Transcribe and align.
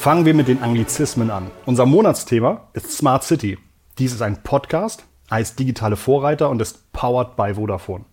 Fangen 0.00 0.24
wir 0.24 0.32
mit 0.32 0.48
den 0.48 0.62
Anglizismen 0.62 1.30
an. 1.30 1.50
Unser 1.66 1.84
Monatsthema 1.84 2.68
ist 2.72 2.90
Smart 2.90 3.22
City. 3.22 3.58
Dies 3.98 4.14
ist 4.14 4.22
ein 4.22 4.42
Podcast, 4.42 5.04
heißt 5.30 5.58
Digitale 5.58 5.96
Vorreiter 5.96 6.48
und 6.48 6.62
ist 6.62 6.90
powered 6.92 7.36
by 7.36 7.52
Vodafone. 7.56 8.06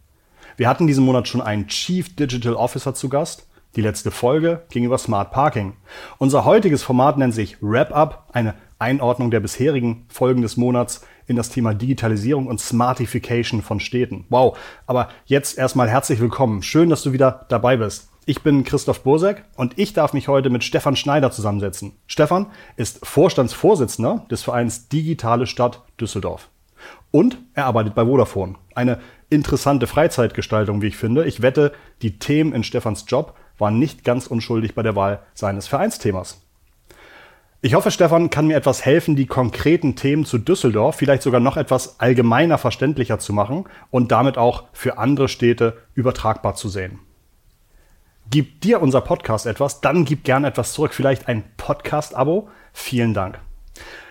Wir 0.57 0.67
hatten 0.67 0.85
diesen 0.85 1.05
Monat 1.05 1.29
schon 1.29 1.39
einen 1.39 1.69
Chief 1.69 2.13
Digital 2.13 2.55
Officer 2.55 2.93
zu 2.93 3.07
Gast. 3.07 3.47
Die 3.77 3.81
letzte 3.81 4.11
Folge 4.11 4.63
ging 4.69 4.83
über 4.83 4.97
Smart 4.97 5.31
Parking. 5.31 5.77
Unser 6.17 6.43
heutiges 6.43 6.83
Format 6.83 7.17
nennt 7.17 7.33
sich 7.33 7.55
Wrap 7.61 7.95
Up, 7.95 8.27
eine 8.33 8.55
Einordnung 8.79 9.31
der 9.31 9.39
bisherigen 9.39 10.07
Folgen 10.09 10.41
des 10.41 10.57
Monats 10.57 11.05
in 11.25 11.37
das 11.37 11.51
Thema 11.51 11.73
Digitalisierung 11.73 12.47
und 12.47 12.59
Smartification 12.59 13.61
von 13.61 13.79
Städten. 13.79 14.25
Wow, 14.27 14.57
aber 14.87 15.07
jetzt 15.25 15.57
erstmal 15.57 15.87
herzlich 15.87 16.19
willkommen. 16.19 16.63
Schön, 16.63 16.89
dass 16.89 17.03
du 17.03 17.13
wieder 17.13 17.45
dabei 17.47 17.77
bist. 17.77 18.09
Ich 18.29 18.43
bin 18.43 18.65
Christoph 18.65 19.03
Bursek 19.03 19.45
und 19.55 19.79
ich 19.79 19.93
darf 19.93 20.11
mich 20.11 20.27
heute 20.27 20.49
mit 20.49 20.65
Stefan 20.65 20.97
Schneider 20.97 21.31
zusammensetzen. 21.31 21.93
Stefan 22.07 22.47
ist 22.75 22.99
Vorstandsvorsitzender 23.05 24.25
des 24.29 24.43
Vereins 24.43 24.89
Digitale 24.89 25.47
Stadt 25.47 25.85
Düsseldorf. 25.97 26.49
Und 27.09 27.37
er 27.53 27.67
arbeitet 27.67 27.95
bei 27.95 28.03
Vodafone. 28.03 28.55
Eine 28.75 28.99
interessante 29.29 29.87
Freizeitgestaltung, 29.87 30.81
wie 30.81 30.87
ich 30.87 30.97
finde. 30.97 31.25
Ich 31.25 31.41
wette, 31.41 31.71
die 32.01 32.19
Themen 32.19 32.51
in 32.51 32.65
Stefans 32.65 33.05
Job 33.07 33.33
waren 33.59 33.79
nicht 33.79 34.03
ganz 34.03 34.27
unschuldig 34.27 34.75
bei 34.75 34.83
der 34.83 34.97
Wahl 34.97 35.21
seines 35.33 35.67
Vereinsthemas. 35.67 36.41
Ich 37.61 37.75
hoffe, 37.75 37.91
Stefan 37.91 38.29
kann 38.29 38.47
mir 38.47 38.57
etwas 38.57 38.83
helfen, 38.83 39.15
die 39.15 39.25
konkreten 39.25 39.95
Themen 39.95 40.25
zu 40.25 40.37
Düsseldorf 40.37 40.97
vielleicht 40.97 41.23
sogar 41.23 41.39
noch 41.39 41.55
etwas 41.55 42.01
allgemeiner 42.01 42.57
verständlicher 42.57 43.19
zu 43.19 43.31
machen 43.31 43.69
und 43.89 44.11
damit 44.11 44.37
auch 44.37 44.65
für 44.73 44.97
andere 44.97 45.29
Städte 45.29 45.77
übertragbar 45.93 46.55
zu 46.55 46.67
sehen. 46.67 46.99
Gibt 48.29 48.65
dir 48.65 48.81
unser 48.81 48.99
Podcast 48.99 49.45
etwas, 49.45 49.79
dann 49.79 50.03
gib 50.03 50.25
gerne 50.25 50.47
etwas 50.47 50.73
zurück, 50.73 50.93
vielleicht 50.93 51.29
ein 51.29 51.45
Podcast-Abo. 51.55 52.49
Vielen 52.73 53.13
Dank. 53.13 53.39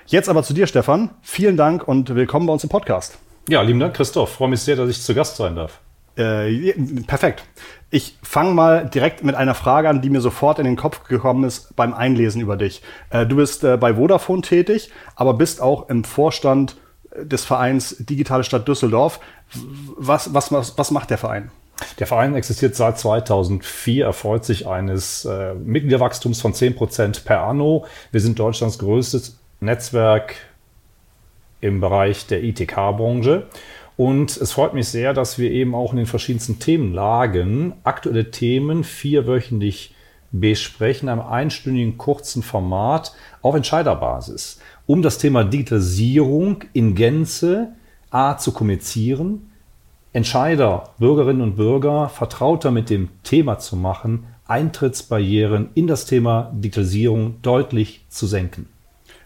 Jetzt 0.07 0.31
aber 0.31 0.43
zu 0.43 0.55
dir, 0.55 0.67
Stefan. 0.67 1.11
Vielen 1.21 1.59
Dank 1.59 1.87
und 1.87 2.15
willkommen 2.15 2.47
bei 2.47 2.53
uns 2.55 2.63
im 2.63 2.71
Podcast. 2.71 3.19
Ja, 3.47 3.61
lieben 3.61 3.79
Dank, 3.79 3.95
Christoph. 3.95 4.33
Freue 4.33 4.49
mich 4.49 4.61
sehr, 4.61 4.75
dass 4.75 4.89
ich 4.89 5.03
zu 5.03 5.15
Gast 5.15 5.37
sein 5.37 5.55
darf. 5.55 5.81
Äh, 6.17 6.73
perfekt. 7.07 7.45
Ich 7.91 8.17
fange 8.23 8.55
mal 8.55 8.89
direkt 8.89 9.23
mit 9.23 9.35
einer 9.35 9.55
Frage 9.55 9.91
an, 9.91 10.01
die 10.01 10.09
mir 10.09 10.23
sofort 10.23 10.59
in 10.59 10.65
den 10.65 10.77
Kopf 10.77 11.05
gekommen 11.05 11.45
ist 11.45 11.77
beim 11.77 11.93
Einlesen 11.93 12.41
über 12.41 12.57
dich. 12.57 12.81
Äh, 13.11 13.27
du 13.27 13.37
bist 13.37 13.65
äh, 13.65 13.77
bei 13.77 13.97
Vodafone 13.97 14.41
tätig, 14.41 14.91
aber 15.15 15.35
bist 15.35 15.61
auch 15.61 15.91
im 15.91 16.05
Vorstand 16.05 16.77
des 17.17 17.45
Vereins 17.45 17.97
Digitale 17.99 18.45
Stadt 18.45 18.67
Düsseldorf. 18.67 19.21
Was, 19.99 20.33
was, 20.33 20.53
was, 20.53 20.79
was 20.79 20.91
macht 20.91 21.11
der 21.11 21.19
Verein? 21.19 21.51
Der 21.99 22.07
Verein 22.07 22.35
existiert 22.35 22.75
seit 22.75 22.99
2004, 22.99 24.05
erfreut 24.05 24.45
sich 24.45 24.67
eines 24.67 25.25
äh, 25.25 25.55
Mitgliederwachstums 25.55 26.41
von 26.41 26.55
10 26.55 26.75
Prozent 26.75 27.25
per 27.25 27.43
anno. 27.43 27.87
Wir 28.13 28.21
sind 28.21 28.39
Deutschlands 28.39 28.79
größtes 28.79 29.39
Netzwerk 29.61 30.37
im 31.61 31.81
Bereich 31.81 32.27
der 32.27 32.43
ITK-Branche 32.43 33.47
und 33.97 34.37
es 34.37 34.53
freut 34.53 34.75
mich 34.75 34.89
sehr, 34.89 35.15
dass 35.15 35.39
wir 35.39 35.51
eben 35.51 35.75
auch 35.75 35.93
in 35.93 35.97
den 35.97 36.07
verschiedensten 36.07 36.59
Themenlagen 36.59 37.75
aktuelle 37.83 38.31
Themen 38.31 38.85
vierwöchentlich 38.85 39.95
besprechen, 40.33 41.09
einem 41.09 41.23
einstündigen 41.23 41.97
kurzen 41.97 42.43
Format 42.43 43.13
auf 43.41 43.55
Entscheiderbasis, 43.55 44.61
um 44.87 45.01
das 45.01 45.19
Thema 45.19 45.45
Digitalisierung 45.45 46.65
in 46.75 46.95
Gänze 46.95 47.73
A 48.11 48.37
zu 48.37 48.53
kommunizieren, 48.53 49.51
Entscheider, 50.13 50.91
Bürgerinnen 50.99 51.43
und 51.43 51.57
Bürger 51.57 52.09
vertrauter 52.09 52.71
mit 52.71 52.91
dem 52.91 53.09
Thema 53.23 53.59
zu 53.59 53.77
machen, 53.77 54.27
Eintrittsbarrieren 54.47 55.71
in 55.75 55.87
das 55.87 56.07
Thema 56.07 56.53
Digitalisierung 56.55 57.43
deutlich 57.43 58.07
zu 58.09 58.27
senken. 58.27 58.69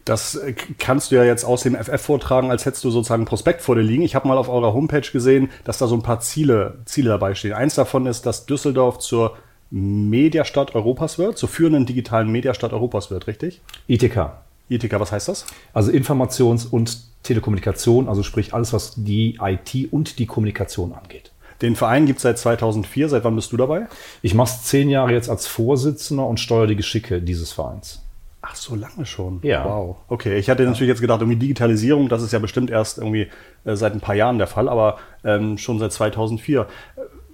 Das 0.05 0.35
äh, 0.35 0.55
kannst 0.79 1.11
du 1.11 1.17
ja 1.17 1.25
jetzt 1.25 1.45
aus 1.45 1.63
dem 1.63 1.77
FF 1.77 2.01
vortragen, 2.01 2.51
als 2.51 2.65
hättest 2.65 2.85
du 2.85 2.91
sozusagen 2.91 3.23
ein 3.23 3.27
Prospekt 3.27 3.61
vor 3.61 3.77
dir 3.77 3.83
liegen. 3.83 4.03
Ich 4.03 4.15
habe 4.15 4.27
mal 4.27 4.39
auf 4.39 4.49
eurer 4.49 4.73
Homepage 4.73 5.09
gesehen, 5.13 5.51
dass 5.65 5.79
da 5.79 5.87
so 5.87 5.95
ein 5.95 6.03
paar 6.03 6.21
Ziele, 6.21 6.79
Ziele 6.87 7.11
dabei 7.11 7.35
stehen. 7.35 7.53
Eins 7.53 7.75
davon 7.75 8.07
ist, 8.07 8.27
dass 8.27 8.47
Düsseldorf 8.47 8.99
zur 8.99 9.37
Mediastadt 9.71 10.75
Europas 10.75 11.19
wird, 11.19 11.39
zur 11.39 11.49
führenden 11.49 11.87
digitalen 11.87 12.29
Mediastadt 12.31 12.73
Europas 12.73 13.11
wird, 13.11 13.27
richtig? 13.27 13.61
ITK. 13.87 14.33
ITK, 14.71 14.99
was 15.01 15.13
heißt 15.13 15.29
das? 15.29 15.47
Also 15.73 15.91
Informations- 15.91 16.67
und 16.67 16.99
Telekommunikation, 17.23 18.09
also 18.09 18.23
sprich 18.23 18.55
alles, 18.55 18.73
was 18.73 18.95
die 18.97 19.39
IT 19.41 19.93
und 19.93 20.19
die 20.19 20.27
Kommunikation 20.27 20.93
angeht. 20.95 21.33
Den 21.63 21.77
Verein 21.77 22.07
gibt 22.07 22.19
es 22.19 22.23
seit 22.23 22.39
2004. 22.39 23.11
Seit 23.11 23.25
wann 23.25 23.37
bist 23.37 23.53
du 23.53 23.57
dabei? 23.57 23.87
Ich 24.23 24.35
mache 24.35 24.51
es 24.55 24.65
zehn 24.65 24.89
Jahre 24.89 25.13
jetzt 25.13 25.29
als 25.29 25.47
Vorsitzender 25.47 26.27
und 26.27 26.41
steuere 26.41 26.67
die 26.67 26.77
Geschicke 26.77 27.21
dieses 27.21 27.53
Vereins. 27.53 28.01
Ach, 28.43 28.55
so 28.55 28.75
lange 28.75 29.05
schon. 29.05 29.41
Ja. 29.43 29.67
Wow. 29.67 29.97
Okay, 30.09 30.39
ich 30.39 30.49
hatte 30.49 30.63
natürlich 30.63 30.89
jetzt 30.89 31.03
gedacht, 31.03 31.21
irgendwie 31.21 31.39
Digitalisierung, 31.39 32.09
das 32.09 32.23
ist 32.23 32.33
ja 32.33 32.39
bestimmt 32.39 32.71
erst 32.71 32.97
irgendwie 32.97 33.29
äh, 33.65 33.77
seit 33.77 33.93
ein 33.93 34.01
paar 34.01 34.15
Jahren 34.15 34.39
der 34.39 34.47
Fall, 34.47 34.71
aber 34.71 34.99
ähm, 35.25 35.59
schon 35.59 35.79
seit 35.79 35.93
2004. 35.93 36.67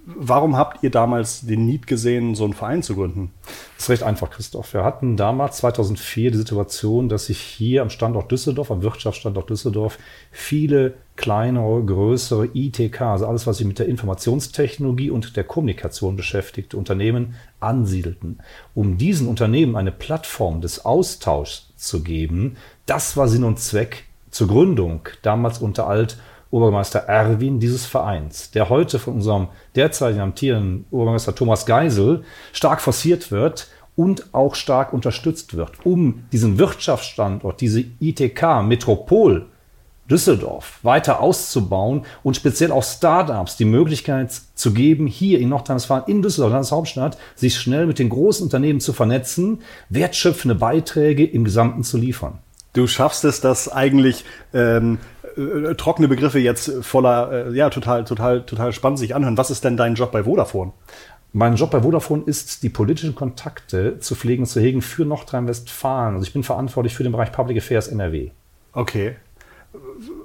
Warum 0.09 0.55
habt 0.55 0.83
ihr 0.83 0.89
damals 0.89 1.41
den 1.41 1.65
Need 1.65 1.85
gesehen, 1.85 2.33
so 2.33 2.45
einen 2.45 2.53
Verein 2.53 2.81
zu 2.81 2.95
gründen? 2.95 3.31
Das 3.75 3.83
ist 3.83 3.89
recht 3.89 4.03
einfach, 4.03 4.29
Christoph. 4.29 4.73
Wir 4.73 4.85
hatten 4.85 5.17
damals 5.17 5.57
2004 5.57 6.31
die 6.31 6.37
Situation, 6.37 7.09
dass 7.09 7.25
sich 7.25 7.39
hier 7.39 7.81
am 7.81 7.89
Standort 7.89 8.31
Düsseldorf, 8.31 8.71
am 8.71 8.83
Wirtschaftsstandort 8.83 9.49
Düsseldorf, 9.49 9.99
viele 10.31 10.93
kleinere, 11.17 11.83
größere 11.83 12.47
ITK, 12.53 13.01
also 13.01 13.27
alles, 13.27 13.47
was 13.47 13.57
sich 13.57 13.67
mit 13.67 13.79
der 13.79 13.89
Informationstechnologie 13.89 15.09
und 15.09 15.35
der 15.35 15.43
Kommunikation 15.43 16.15
beschäftigte, 16.15 16.77
Unternehmen 16.77 17.35
ansiedelten. 17.59 18.39
Um 18.75 18.97
diesen 18.97 19.27
Unternehmen 19.27 19.75
eine 19.75 19.91
Plattform 19.91 20.61
des 20.61 20.85
Austauschs 20.85 21.73
zu 21.75 22.01
geben, 22.01 22.55
das 22.85 23.17
war 23.17 23.27
Sinn 23.27 23.43
und 23.43 23.59
Zweck 23.59 24.05
zur 24.31 24.47
Gründung, 24.47 25.01
damals 25.21 25.59
unter 25.59 25.85
Alt- 25.87 26.17
Obermeister 26.51 26.99
Erwin 26.99 27.59
dieses 27.59 27.85
Vereins, 27.85 28.51
der 28.51 28.69
heute 28.69 28.99
von 28.99 29.15
unserem 29.15 29.47
derzeitigen 29.75 30.21
amtierenden 30.21 30.85
Obermeister 30.91 31.35
Thomas 31.35 31.65
Geisel 31.65 32.23
stark 32.53 32.81
forciert 32.81 33.31
wird 33.31 33.67
und 33.95 34.33
auch 34.33 34.55
stark 34.55 34.93
unterstützt 34.93 35.55
wird, 35.55 35.85
um 35.85 36.25
diesen 36.31 36.57
Wirtschaftsstandort, 36.57 37.59
diese 37.59 37.83
ITK 37.99 38.63
Metropol 38.63 39.47
Düsseldorf 40.09 40.79
weiter 40.83 41.19
auszubauen 41.21 42.05
und 42.23 42.35
speziell 42.35 42.71
auch 42.71 42.83
Startups 42.83 43.57
die 43.57 43.65
Möglichkeit 43.65 44.31
zu 44.55 44.73
geben, 44.73 45.07
hier 45.07 45.39
in 45.39 45.49
Nordrhein-Westfalen, 45.49 46.05
in 46.07 46.21
Düsseldorf, 46.21 46.53
Landeshauptstadt, 46.53 47.17
sich 47.35 47.57
schnell 47.57 47.85
mit 47.85 47.99
den 47.99 48.09
großen 48.09 48.43
Unternehmen 48.43 48.79
zu 48.79 48.93
vernetzen, 48.93 49.59
wertschöpfende 49.89 50.55
Beiträge 50.55 51.25
im 51.25 51.43
Gesamten 51.43 51.83
zu 51.83 51.97
liefern. 51.97 52.39
Du 52.73 52.87
schaffst 52.87 53.25
es, 53.25 53.41
dass 53.41 53.71
eigentlich 53.71 54.23
ähm, 54.53 54.99
äh, 55.37 55.75
trockene 55.75 56.07
Begriffe 56.07 56.39
jetzt 56.39 56.71
voller, 56.81 57.47
äh, 57.47 57.53
ja, 57.53 57.69
total, 57.69 58.03
total, 58.03 58.41
total 58.43 58.73
spannend 58.73 58.99
sich 58.99 59.15
anhören. 59.15 59.37
Was 59.37 59.49
ist 59.49 59.63
denn 59.63 59.77
dein 59.77 59.95
Job 59.95 60.11
bei 60.11 60.23
Vodafone? 60.23 60.73
Mein 61.33 61.55
Job 61.55 61.71
bei 61.71 61.81
Vodafone 61.81 62.23
ist, 62.25 62.63
die 62.63 62.69
politischen 62.69 63.13
Kontakte 63.13 63.99
zu 63.99 64.15
pflegen 64.15 64.45
zu 64.45 64.59
hegen 64.59 64.81
für 64.81 65.05
Nordrhein-Westfalen. 65.05 66.15
Also 66.15 66.25
ich 66.25 66.33
bin 66.33 66.43
verantwortlich 66.43 66.95
für 66.95 67.03
den 67.03 67.11
Bereich 67.11 67.31
Public 67.31 67.57
Affairs 67.57 67.87
NRW. 67.89 68.31
Okay. 68.73 69.15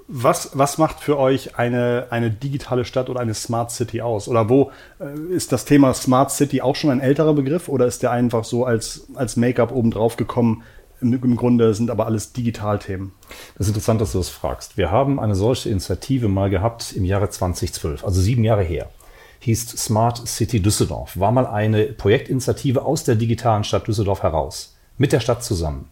Was, 0.08 0.50
was 0.54 0.78
macht 0.78 1.00
für 1.00 1.18
euch 1.18 1.58
eine, 1.58 2.06
eine 2.10 2.30
digitale 2.30 2.84
Stadt 2.84 3.10
oder 3.10 3.20
eine 3.20 3.34
Smart 3.34 3.70
City 3.70 4.00
aus? 4.00 4.28
Oder 4.28 4.48
wo 4.48 4.70
äh, 5.00 5.34
ist 5.34 5.52
das 5.52 5.64
Thema 5.64 5.92
Smart 5.92 6.30
City 6.30 6.62
auch 6.62 6.76
schon 6.76 6.90
ein 6.90 7.00
älterer 7.00 7.34
Begriff 7.34 7.68
oder 7.68 7.86
ist 7.86 8.02
der 8.02 8.10
einfach 8.12 8.44
so 8.44 8.64
als, 8.64 9.06
als 9.14 9.36
Make-up 9.36 9.72
obendrauf 9.72 10.16
gekommen, 10.16 10.62
im 11.02 11.36
Grunde 11.36 11.74
sind 11.74 11.90
aber 11.90 12.06
alles 12.06 12.32
Digitalthemen. 12.32 13.12
Das 13.56 13.66
ist 13.66 13.68
interessant, 13.68 14.00
dass 14.00 14.12
du 14.12 14.18
das 14.18 14.28
fragst. 14.28 14.76
Wir 14.76 14.90
haben 14.90 15.20
eine 15.20 15.34
solche 15.34 15.68
Initiative 15.68 16.28
mal 16.28 16.50
gehabt 16.50 16.92
im 16.92 17.04
Jahre 17.04 17.28
2012, 17.28 18.04
also 18.04 18.20
sieben 18.20 18.44
Jahre 18.44 18.62
her. 18.62 18.88
Hieß 19.40 19.70
Smart 19.70 20.26
City 20.28 20.60
Düsseldorf. 20.60 21.18
War 21.18 21.32
mal 21.32 21.46
eine 21.46 21.86
Projektinitiative 21.86 22.84
aus 22.84 23.02
der 23.04 23.16
digitalen 23.16 23.64
Stadt 23.64 23.88
Düsseldorf 23.88 24.22
heraus. 24.22 24.76
Mit 24.98 25.12
der 25.12 25.20
Stadt 25.20 25.42
zusammen. 25.42 25.88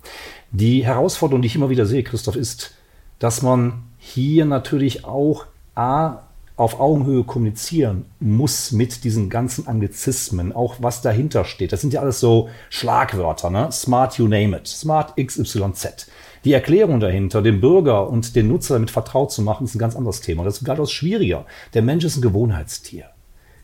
Die 0.52 0.84
Herausforderung, 0.84 1.42
die 1.42 1.46
ich 1.46 1.56
immer 1.56 1.70
wieder 1.70 1.86
sehe, 1.86 2.04
Christoph, 2.04 2.36
ist, 2.36 2.76
dass 3.18 3.42
man 3.42 3.82
hier 3.98 4.44
natürlich 4.44 5.04
auch 5.04 5.46
A, 5.74 6.22
auf 6.60 6.78
Augenhöhe 6.78 7.24
kommunizieren 7.24 8.04
muss 8.20 8.70
mit 8.70 9.04
diesen 9.04 9.30
ganzen 9.30 9.66
Anglizismen, 9.66 10.52
auch 10.52 10.76
was 10.80 11.00
dahinter 11.00 11.46
steht. 11.46 11.72
Das 11.72 11.80
sind 11.80 11.94
ja 11.94 12.02
alles 12.02 12.20
so 12.20 12.50
Schlagwörter, 12.68 13.48
ne? 13.48 13.72
Smart 13.72 14.18
you 14.18 14.28
name 14.28 14.54
it, 14.54 14.66
Smart 14.66 15.16
XYZ. 15.16 16.08
Die 16.44 16.52
Erklärung 16.52 17.00
dahinter, 17.00 17.40
den 17.40 17.62
Bürger 17.62 18.10
und 18.10 18.36
den 18.36 18.48
Nutzer 18.48 18.74
damit 18.74 18.90
vertraut 18.90 19.32
zu 19.32 19.40
machen, 19.40 19.64
ist 19.64 19.74
ein 19.74 19.78
ganz 19.78 19.96
anderes 19.96 20.20
Thema. 20.20 20.44
Das 20.44 20.58
ist 20.58 20.68
weitaus 20.68 20.92
schwieriger. 20.92 21.46
Der 21.72 21.80
Mensch 21.80 22.04
ist 22.04 22.18
ein 22.18 22.22
Gewohnheitstier. 22.22 23.06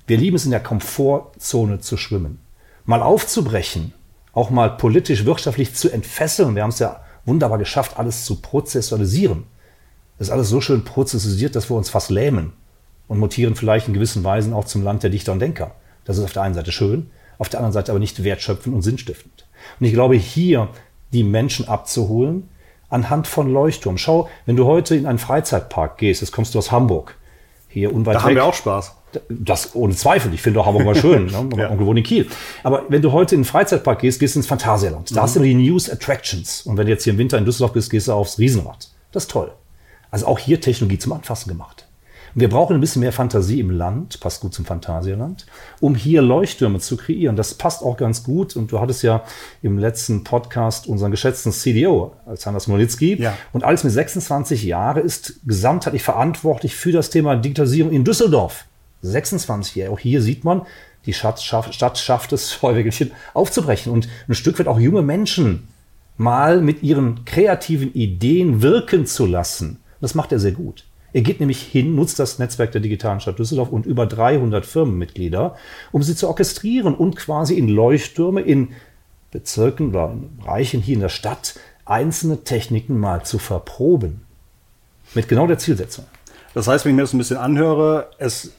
Wir 0.07 0.17
lieben 0.17 0.37
es 0.37 0.47
in 0.47 0.51
der 0.51 0.61
Komfortzone 0.61 1.81
zu 1.81 1.99
schwimmen. 1.99 2.39
Mal 2.87 3.03
aufzubrechen, 3.03 3.93
auch 4.33 4.49
mal 4.49 4.71
politisch, 4.71 5.27
wirtschaftlich 5.27 5.75
zu 5.75 5.91
entfesseln. 5.91 6.55
Wir 6.55 6.63
haben 6.63 6.71
es 6.71 6.79
ja 6.79 7.03
wunderbar 7.27 7.59
geschafft, 7.59 7.99
alles 7.99 8.25
zu 8.25 8.41
prozessualisieren. 8.41 9.45
Das 10.17 10.29
ist 10.29 10.33
alles 10.33 10.49
so 10.49 10.63
schön 10.63 10.83
prozessualisiert, 10.83 11.55
dass 11.57 11.69
wir 11.69 11.77
uns 11.77 11.91
fast 11.91 12.09
lähmen 12.09 12.55
und 13.08 13.19
mutieren 13.19 13.55
vielleicht 13.55 13.88
in 13.88 13.94
gewissen 13.94 14.25
Weisen 14.25 14.53
auch 14.53 14.64
zum 14.64 14.82
Land 14.82 15.03
der 15.03 15.11
Dichter 15.11 15.32
und 15.32 15.41
Denker. 15.41 15.73
Das 16.05 16.19
ist 16.19 16.25
auf 16.25 16.32
der 16.32 16.43
einen 16.43 16.55
Seite 16.55 16.73
schön, 16.73 17.11
auf 17.38 17.49
der 17.49 17.61
anderen 17.61 17.73
Seite 17.73 17.93
aber 17.93 17.99
nicht 17.99 18.23
wertschöpfend 18.23 18.75
und 18.75 18.82
sinnstiftend. 18.82 19.47
Und 19.81 19.87
ich 19.87 19.93
glaube, 19.93 20.17
hier 20.17 20.69
die 21.12 21.25
Menschen 21.25 21.69
abzuholen 21.69 22.49
anhand 22.88 23.26
von 23.26 23.53
Leuchtturm. 23.53 23.99
Schau, 23.99 24.29
wenn 24.44 24.56
du 24.56 24.67
heute 24.67 24.94
in 24.97 25.06
einen 25.06 25.19
Freizeitpark 25.19 25.99
gehst, 25.99 26.20
jetzt 26.20 26.32
kommst 26.32 26.55
du 26.55 26.58
aus 26.58 26.70
Hamburg, 26.70 27.17
hier 27.69 27.94
unweit 27.94 28.17
Da 28.17 28.23
haben 28.23 28.35
wir 28.35 28.44
auch 28.44 28.55
Spaß. 28.55 28.94
Das 29.29 29.75
ohne 29.75 29.94
Zweifel. 29.94 30.32
Ich 30.35 30.43
finde 30.43 30.61
auch 30.61 30.67
Hamburg 30.67 30.85
mal 30.85 30.94
schön. 30.94 31.26
ne? 31.26 31.49
Ja. 31.56 31.70
Onkel 31.70 31.87
wohnt 31.87 31.99
in 31.99 32.05
Kiel. 32.05 32.26
Aber 32.62 32.85
wenn 32.88 33.02
du 33.02 33.12
heute 33.12 33.35
in 33.35 33.43
den 33.43 33.47
Freizeitpark 33.47 34.00
gehst, 34.00 34.20
gehst 34.20 34.35
du 34.35 34.41
ins 34.41 34.47
Phantasialand. 34.47 35.17
Da 35.17 35.23
hast 35.23 35.37
du 35.37 35.41
die 35.41 35.55
News 35.55 35.91
Attractions. 35.91 36.62
Und 36.62 36.76
wenn 36.76 36.87
du 36.87 36.93
jetzt 36.93 37.05
hier 37.05 37.12
im 37.12 37.19
Winter 37.19 37.38
in 37.38 37.44
Düsseldorf 37.44 37.73
bist, 37.73 37.91
gehst 37.91 38.09
du 38.09 38.12
aufs 38.12 38.38
Riesenrad. 38.38 38.88
Das 39.12 39.25
ist 39.25 39.31
toll. 39.31 39.52
Also 40.11 40.26
auch 40.26 40.38
hier 40.38 40.61
Technologie 40.61 40.99
zum 40.99 41.12
Anfassen 41.12 41.49
gemacht. 41.49 41.86
Wir 42.38 42.50
brauchen 42.50 42.75
ein 42.75 42.81
bisschen 42.81 43.00
mehr 43.00 43.15
Fantasie 43.15 43.61
im 43.61 43.71
Land, 43.71 44.21
passt 44.21 44.43
gut 44.43 44.53
zum 44.53 44.67
Phantasialand, 44.67 45.47
um 45.81 45.94
hier 45.94 46.21
Leuchttürme 46.21 46.81
zu 46.81 46.99
kreieren. 46.99 47.35
Das 47.35 47.55
passt 47.55 47.83
auch 47.83 47.97
ganz 47.97 48.25
gut. 48.25 48.56
Und 48.56 48.71
du 48.71 48.79
hattest 48.79 49.03
ja 49.03 49.25
im 49.62 49.79
letzten 49.79 50.23
Podcast 50.23 50.87
unseren 50.87 51.11
geschätzten 51.11 51.50
CDO, 51.50 52.12
Alexander 52.27 52.61
Smolitzki. 52.61 53.23
Ja. 53.23 53.35
Und 53.55 53.65
alles 53.65 53.85
mit 53.85 53.93
26 53.94 54.65
Jahren 54.65 55.03
ist 55.03 55.41
gesamtheitlich 55.47 56.03
verantwortlich 56.03 56.77
für 56.77 56.93
das 56.93 57.09
Thema 57.09 57.37
Digitalisierung 57.37 57.91
in 57.91 58.05
Düsseldorf. 58.05 58.67
26 59.00 59.75
Jahre. 59.75 59.93
Auch 59.93 59.99
hier 59.99 60.21
sieht 60.21 60.44
man, 60.44 60.67
die 61.06 61.15
Stadt 61.15 61.41
schafft, 61.41 62.33
es, 62.35 62.53
Feuerwehrchen 62.53 63.12
aufzubrechen 63.33 63.91
und 63.91 64.11
ein 64.29 64.35
Stück 64.35 64.59
weit 64.59 64.69
auch 64.69 64.79
junge 64.79 65.00
Menschen 65.00 65.69
mal 66.19 66.61
mit 66.61 66.83
ihren 66.83 67.25
kreativen 67.25 67.94
Ideen 67.94 68.61
wirken 68.61 69.06
zu 69.06 69.25
lassen. 69.25 69.79
Das 70.03 70.15
macht 70.15 70.33
er 70.33 70.38
sehr 70.38 70.53
gut. 70.53 70.85
Er 71.17 71.23
geht 71.23 71.41
nämlich 71.41 71.63
hin, 71.63 71.95
nutzt 71.95 72.19
das 72.19 72.39
Netzwerk 72.39 72.73
der 72.73 72.83
digitalen 72.83 73.21
Stadt 73.21 73.39
Düsseldorf 73.39 73.71
und 73.71 73.87
über 73.87 74.05
300 74.05 74.67
Firmenmitglieder, 74.67 75.57
um 75.91 76.03
sie 76.03 76.15
zu 76.15 76.29
orchestrieren 76.29 76.95
und 76.95 77.17
quasi 77.17 77.55
in 77.55 77.69
Leuchttürme 77.69 78.43
in 78.43 78.73
Bezirken 79.31 79.89
oder 79.89 80.13
in 80.13 80.37
Bereichen 80.37 80.83
hier 80.83 80.97
in 80.97 81.01
der 81.01 81.09
Stadt 81.09 81.59
einzelne 81.87 82.45
Techniken 82.45 83.01
mal 83.01 83.25
zu 83.25 83.39
verproben. 83.39 84.27
Mit 85.15 85.27
genau 85.27 85.47
der 85.47 85.57
Zielsetzung. 85.57 86.05
Das 86.53 86.69
heißt, 86.69 86.85
wenn 86.85 86.91
ich 86.93 86.97
mir 86.97 87.03
das 87.05 87.15
ein 87.15 87.19
bisschen 87.19 87.39
anhöre, 87.39 88.11
es 88.19 88.53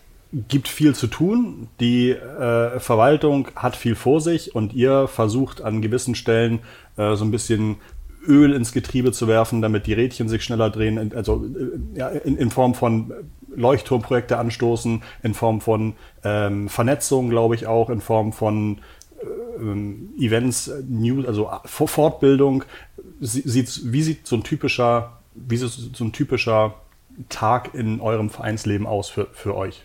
gibt 0.47 0.67
viel 0.67 0.95
zu 0.95 1.05
tun. 1.05 1.67
Die 1.79 2.09
äh, 2.09 2.79
Verwaltung 2.79 3.49
hat 3.55 3.75
viel 3.75 3.93
vor 3.93 4.19
sich 4.19 4.55
und 4.55 4.73
ihr 4.73 5.07
versucht 5.07 5.61
an 5.61 5.83
gewissen 5.83 6.15
Stellen 6.15 6.61
äh, 6.97 7.15
so 7.15 7.23
ein 7.23 7.29
bisschen 7.29 7.75
Öl 8.27 8.53
ins 8.53 8.71
Getriebe 8.73 9.11
zu 9.11 9.27
werfen, 9.27 9.61
damit 9.61 9.87
die 9.87 9.93
Rädchen 9.93 10.27
sich 10.29 10.43
schneller 10.43 10.69
drehen, 10.69 11.13
also 11.15 11.45
äh, 11.45 11.97
ja, 11.97 12.09
in, 12.09 12.37
in 12.37 12.51
Form 12.51 12.73
von 12.75 13.11
Leuchtturmprojekte 13.55 14.37
anstoßen, 14.37 15.01
in 15.23 15.33
Form 15.33 15.61
von 15.61 15.93
ähm, 16.23 16.69
Vernetzung, 16.69 17.29
glaube 17.29 17.55
ich 17.55 17.65
auch, 17.67 17.89
in 17.89 18.01
Form 18.01 18.33
von 18.33 18.79
ähm, 19.59 20.09
Events, 20.19 20.67
äh, 20.67 20.83
News, 20.87 21.25
also 21.25 21.49
Vor- 21.65 21.87
Fortbildung. 21.87 22.63
Sie- 23.19 23.41
Sieht, 23.45 23.91
wie 23.91 24.03
sieht 24.03 24.27
so 24.27 24.35
ein 24.35 24.43
typischer, 24.43 25.17
wie 25.33 25.57
sieht 25.57 25.95
so 25.95 26.03
ein 26.03 26.11
typischer 26.11 26.75
Tag 27.29 27.73
in 27.73 27.99
eurem 27.99 28.29
Vereinsleben 28.29 28.85
aus 28.85 29.09
für, 29.09 29.27
für 29.33 29.55
euch? 29.55 29.81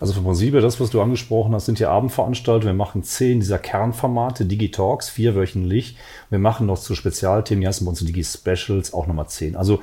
Also 0.00 0.12
für 0.12 0.22
ProSiebe, 0.22 0.60
das, 0.60 0.80
was 0.80 0.90
du 0.90 1.00
angesprochen 1.00 1.54
hast, 1.54 1.66
sind 1.66 1.78
ja 1.78 1.90
Abendveranstaltungen. 1.90 2.74
Wir 2.74 2.84
machen 2.84 3.04
zehn 3.04 3.40
dieser 3.40 3.58
Kernformate, 3.58 4.44
Digitalks, 4.44 5.08
vierwöchentlich. 5.08 5.96
Wir 6.30 6.40
machen 6.40 6.66
noch 6.66 6.78
zu 6.78 6.94
Spezialthemen, 6.94 7.60
die 7.60 7.68
heißen 7.68 7.84
bei 7.84 7.90
uns 7.90 8.00
Digi-Specials, 8.00 8.92
auch 8.92 9.06
nochmal 9.06 9.28
zehn. 9.28 9.56
Also 9.56 9.80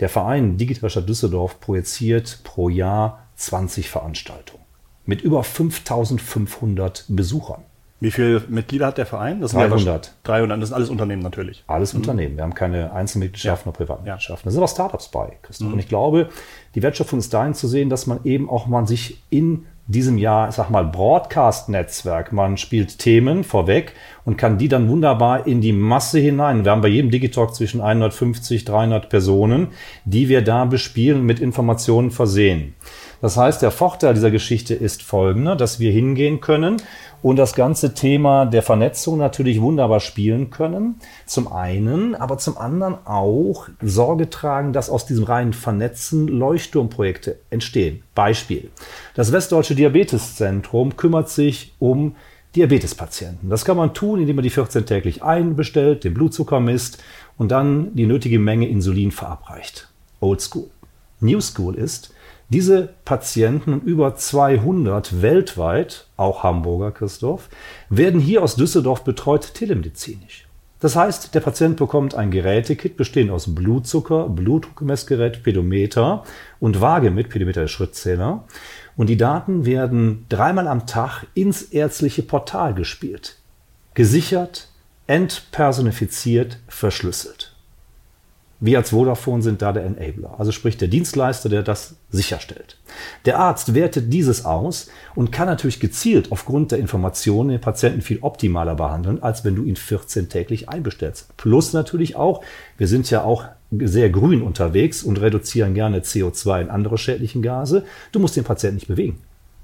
der 0.00 0.08
Verein 0.08 0.58
Digital 0.58 0.90
Stadt 0.90 1.08
Düsseldorf 1.08 1.60
projiziert 1.60 2.40
pro 2.44 2.68
Jahr 2.68 3.26
20 3.36 3.88
Veranstaltungen 3.88 4.64
mit 5.06 5.22
über 5.22 5.42
5500 5.42 7.04
Besuchern. 7.08 7.62
Wie 8.04 8.10
viele 8.10 8.42
Mitglieder 8.48 8.88
hat 8.88 8.98
der 8.98 9.06
Verein? 9.06 9.40
Das 9.40 9.52
sind 9.52 9.60
300. 9.60 10.06
Ja 10.06 10.12
300, 10.24 10.60
das 10.60 10.68
sind 10.68 10.76
alles 10.76 10.90
Unternehmen 10.90 11.22
natürlich. 11.22 11.64
Alles 11.66 11.94
Unternehmen. 11.94 12.36
Wir 12.36 12.42
haben 12.42 12.52
keine 12.52 12.92
Einzelmitgliedschaften 12.92 13.70
oder 13.70 13.78
Privatmitgliedschaften. 13.78 14.44
Da 14.46 14.50
sind 14.50 14.60
aber 14.60 14.68
Startups 14.68 15.08
bei, 15.08 15.38
Christoph. 15.40 15.72
Und 15.72 15.78
ich 15.78 15.88
glaube, 15.88 16.28
die 16.74 16.82
Wertschöpfung 16.82 17.18
ist 17.18 17.32
dahin 17.32 17.54
zu 17.54 17.66
sehen, 17.66 17.88
dass 17.88 18.06
man 18.06 18.20
eben 18.24 18.50
auch 18.50 18.66
mal 18.66 18.86
sich 18.86 19.22
in 19.30 19.64
diesem 19.86 20.18
Jahr, 20.18 20.50
ich 20.50 20.54
sag 20.54 20.68
mal, 20.68 20.84
Broadcast-Netzwerk, 20.84 22.32
man 22.32 22.58
spielt 22.58 22.98
Themen 22.98 23.42
vorweg 23.42 23.94
und 24.26 24.36
kann 24.36 24.58
die 24.58 24.68
dann 24.68 24.88
wunderbar 24.90 25.46
in 25.46 25.62
die 25.62 25.72
Masse 25.72 26.18
hinein. 26.18 26.64
Wir 26.64 26.72
haben 26.72 26.82
bei 26.82 26.88
jedem 26.88 27.10
Digitalk 27.10 27.54
zwischen 27.54 27.80
150, 27.80 28.66
300 28.66 29.08
Personen, 29.08 29.68
die 30.04 30.28
wir 30.28 30.42
da 30.42 30.66
bespielen 30.66 31.20
und 31.20 31.26
mit 31.26 31.40
Informationen 31.40 32.10
versehen. 32.10 32.74
Das 33.20 33.38
heißt, 33.38 33.62
der 33.62 33.70
Vorteil 33.70 34.12
dieser 34.12 34.30
Geschichte 34.30 34.74
ist 34.74 35.02
folgender, 35.02 35.56
dass 35.56 35.80
wir 35.80 35.90
hingehen 35.90 36.40
können 36.42 36.76
und 37.24 37.36
das 37.36 37.54
ganze 37.54 37.94
Thema 37.94 38.44
der 38.44 38.60
Vernetzung 38.60 39.16
natürlich 39.16 39.58
wunderbar 39.62 40.00
spielen 40.00 40.50
können. 40.50 40.96
Zum 41.24 41.50
einen, 41.50 42.14
aber 42.14 42.36
zum 42.36 42.58
anderen 42.58 42.96
auch 43.06 43.66
Sorge 43.80 44.28
tragen, 44.28 44.74
dass 44.74 44.90
aus 44.90 45.06
diesem 45.06 45.24
reinen 45.24 45.54
Vernetzen 45.54 46.28
Leuchtturmprojekte 46.28 47.38
entstehen. 47.48 48.02
Beispiel. 48.14 48.68
Das 49.14 49.32
Westdeutsche 49.32 49.74
Diabeteszentrum 49.74 50.98
kümmert 50.98 51.30
sich 51.30 51.72
um 51.78 52.14
Diabetespatienten. 52.56 53.48
Das 53.48 53.64
kann 53.64 53.78
man 53.78 53.94
tun, 53.94 54.20
indem 54.20 54.36
man 54.36 54.42
die 54.42 54.50
14 54.50 54.84
täglich 54.84 55.22
einbestellt, 55.22 56.04
den 56.04 56.12
Blutzucker 56.12 56.60
misst 56.60 57.02
und 57.38 57.50
dann 57.50 57.94
die 57.94 58.04
nötige 58.04 58.38
Menge 58.38 58.68
Insulin 58.68 59.12
verabreicht. 59.12 59.88
Old 60.20 60.42
School. 60.42 60.68
New 61.20 61.40
School 61.40 61.74
ist, 61.76 62.13
diese 62.48 62.90
Patienten, 63.04 63.80
über 63.80 64.14
200 64.16 65.22
weltweit, 65.22 66.06
auch 66.16 66.42
Hamburger 66.42 66.92
Christoph, 66.92 67.48
werden 67.88 68.20
hier 68.20 68.42
aus 68.42 68.56
Düsseldorf 68.56 69.04
betreut 69.04 69.54
telemedizinisch. 69.54 70.46
Das 70.84 70.96
heißt, 70.96 71.34
der 71.34 71.40
Patient 71.40 71.78
bekommt 71.78 72.14
ein 72.14 72.30
Gerätekit 72.30 72.98
bestehend 72.98 73.30
aus 73.30 73.54
Blutzucker, 73.54 74.28
Blutdruckmessgerät, 74.28 75.42
Pedometer 75.42 76.24
und 76.60 76.82
Waage 76.82 77.10
mit, 77.10 77.30
Pedometer 77.30 77.62
der 77.62 77.68
Schrittzähler. 77.68 78.44
Und 78.94 79.08
die 79.08 79.16
Daten 79.16 79.64
werden 79.64 80.26
dreimal 80.28 80.68
am 80.68 80.86
Tag 80.86 81.26
ins 81.32 81.62
ärztliche 81.62 82.22
Portal 82.22 82.74
gespielt. 82.74 83.38
Gesichert, 83.94 84.68
entpersonifiziert, 85.06 86.58
verschlüsselt. 86.68 87.53
Wir 88.60 88.78
als 88.78 88.90
Vodafone 88.90 89.42
sind 89.42 89.62
da 89.62 89.72
der 89.72 89.84
Enabler, 89.84 90.36
also 90.38 90.52
sprich 90.52 90.76
der 90.76 90.88
Dienstleister, 90.88 91.48
der 91.48 91.62
das 91.62 91.96
sicherstellt. 92.10 92.78
Der 93.24 93.38
Arzt 93.38 93.74
wertet 93.74 94.12
dieses 94.12 94.44
aus 94.44 94.88
und 95.14 95.32
kann 95.32 95.48
natürlich 95.48 95.80
gezielt 95.80 96.30
aufgrund 96.30 96.72
der 96.72 96.78
Informationen 96.78 97.50
den 97.50 97.60
Patienten 97.60 98.00
viel 98.00 98.20
optimaler 98.20 98.74
behandeln, 98.74 99.22
als 99.22 99.44
wenn 99.44 99.56
du 99.56 99.64
ihn 99.64 99.76
14 99.76 100.28
täglich 100.28 100.68
einbestellst. 100.68 101.36
Plus 101.36 101.72
natürlich 101.72 102.16
auch, 102.16 102.42
wir 102.78 102.88
sind 102.88 103.10
ja 103.10 103.24
auch 103.24 103.44
sehr 103.70 104.08
grün 104.08 104.42
unterwegs 104.42 105.02
und 105.02 105.20
reduzieren 105.20 105.74
gerne 105.74 106.00
CO2 106.00 106.62
und 106.62 106.70
andere 106.70 106.96
schädlichen 106.96 107.42
Gase. 107.42 107.84
Du 108.12 108.20
musst 108.20 108.36
den 108.36 108.44
Patienten 108.44 108.76
nicht 108.76 108.88
bewegen. 108.88 109.20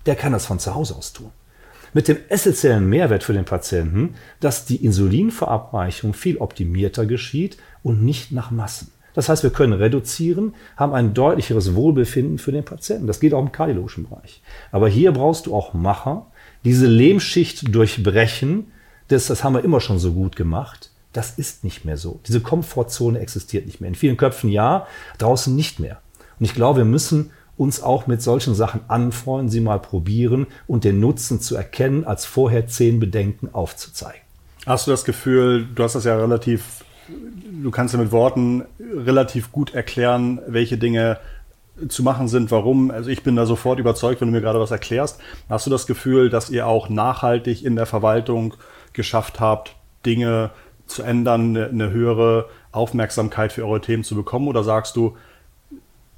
Der 0.06 0.16
kann 0.16 0.32
das 0.32 0.46
von 0.46 0.58
zu 0.58 0.74
Hause 0.74 0.96
aus 0.96 1.12
tun 1.12 1.30
mit 1.92 2.08
dem 2.08 2.18
essentiellen 2.28 2.88
Mehrwert 2.88 3.24
für 3.24 3.32
den 3.32 3.44
Patienten, 3.44 4.14
dass 4.40 4.64
die 4.64 4.84
Insulinverabreichung 4.84 6.14
viel 6.14 6.38
optimierter 6.38 7.06
geschieht 7.06 7.56
und 7.82 8.02
nicht 8.04 8.32
nach 8.32 8.50
Massen. 8.50 8.92
Das 9.14 9.28
heißt, 9.28 9.42
wir 9.42 9.50
können 9.50 9.72
reduzieren, 9.72 10.54
haben 10.76 10.94
ein 10.94 11.14
deutlicheres 11.14 11.74
Wohlbefinden 11.74 12.38
für 12.38 12.52
den 12.52 12.64
Patienten. 12.64 13.06
Das 13.06 13.18
geht 13.18 13.34
auch 13.34 13.40
im 13.40 13.52
kardiologischen 13.52 14.08
Bereich. 14.08 14.40
Aber 14.70 14.88
hier 14.88 15.12
brauchst 15.12 15.46
du 15.46 15.54
auch 15.54 15.74
Macher, 15.74 16.26
diese 16.64 16.86
Lehmschicht 16.86 17.74
durchbrechen. 17.74 18.70
Das, 19.08 19.26
das 19.26 19.42
haben 19.42 19.54
wir 19.54 19.64
immer 19.64 19.80
schon 19.80 19.98
so 19.98 20.12
gut 20.12 20.36
gemacht. 20.36 20.90
Das 21.12 21.38
ist 21.38 21.64
nicht 21.64 21.84
mehr 21.84 21.96
so. 21.96 22.20
Diese 22.28 22.40
Komfortzone 22.40 23.18
existiert 23.18 23.66
nicht 23.66 23.80
mehr. 23.80 23.88
In 23.88 23.96
vielen 23.96 24.16
Köpfen 24.16 24.48
ja, 24.48 24.86
draußen 25.18 25.54
nicht 25.54 25.80
mehr. 25.80 26.00
Und 26.38 26.44
ich 26.44 26.54
glaube, 26.54 26.78
wir 26.78 26.84
müssen 26.84 27.32
uns 27.56 27.82
auch 27.82 28.06
mit 28.06 28.22
solchen 28.22 28.54
Sachen 28.54 28.80
anfreunden, 28.88 29.50
sie 29.50 29.60
mal 29.60 29.80
probieren 29.80 30.46
und 30.66 30.84
den 30.84 30.98
Nutzen 30.98 31.40
zu 31.40 31.56
erkennen, 31.56 32.04
als 32.04 32.24
vorher 32.24 32.68
zehn 32.68 33.00
Bedenken 33.00 33.50
aufzuzeigen. 33.52 34.22
Hast 34.64 34.86
du 34.86 34.92
das 34.92 35.04
Gefühl, 35.04 35.66
du 35.74 35.82
hast 35.82 35.94
das 35.94 36.04
ja 36.04 36.16
relativ, 36.16 36.84
du 37.62 37.70
kannst 37.70 37.94
ja 37.94 38.00
mit 38.00 38.12
Worten 38.12 38.64
relativ 38.78 39.52
gut 39.52 39.74
erklären, 39.74 40.40
welche 40.46 40.78
Dinge 40.78 41.18
zu 41.88 42.02
machen 42.02 42.28
sind, 42.28 42.50
warum. 42.50 42.90
Also 42.90 43.10
ich 43.10 43.22
bin 43.22 43.36
da 43.36 43.46
sofort 43.46 43.78
überzeugt, 43.78 44.20
wenn 44.20 44.28
du 44.28 44.34
mir 44.34 44.40
gerade 44.40 44.60
was 44.60 44.70
erklärst. 44.70 45.20
Hast 45.48 45.66
du 45.66 45.70
das 45.70 45.86
Gefühl, 45.86 46.30
dass 46.30 46.50
ihr 46.50 46.66
auch 46.66 46.88
nachhaltig 46.88 47.64
in 47.64 47.76
der 47.76 47.86
Verwaltung 47.86 48.54
geschafft 48.92 49.40
habt, 49.40 49.76
Dinge 50.04 50.50
zu 50.86 51.02
ändern, 51.02 51.56
eine, 51.56 51.68
eine 51.68 51.90
höhere 51.90 52.48
Aufmerksamkeit 52.72 53.52
für 53.52 53.64
eure 53.64 53.80
Themen 53.80 54.04
zu 54.04 54.14
bekommen? 54.14 54.48
Oder 54.48 54.64
sagst 54.64 54.96
du, 54.96 55.16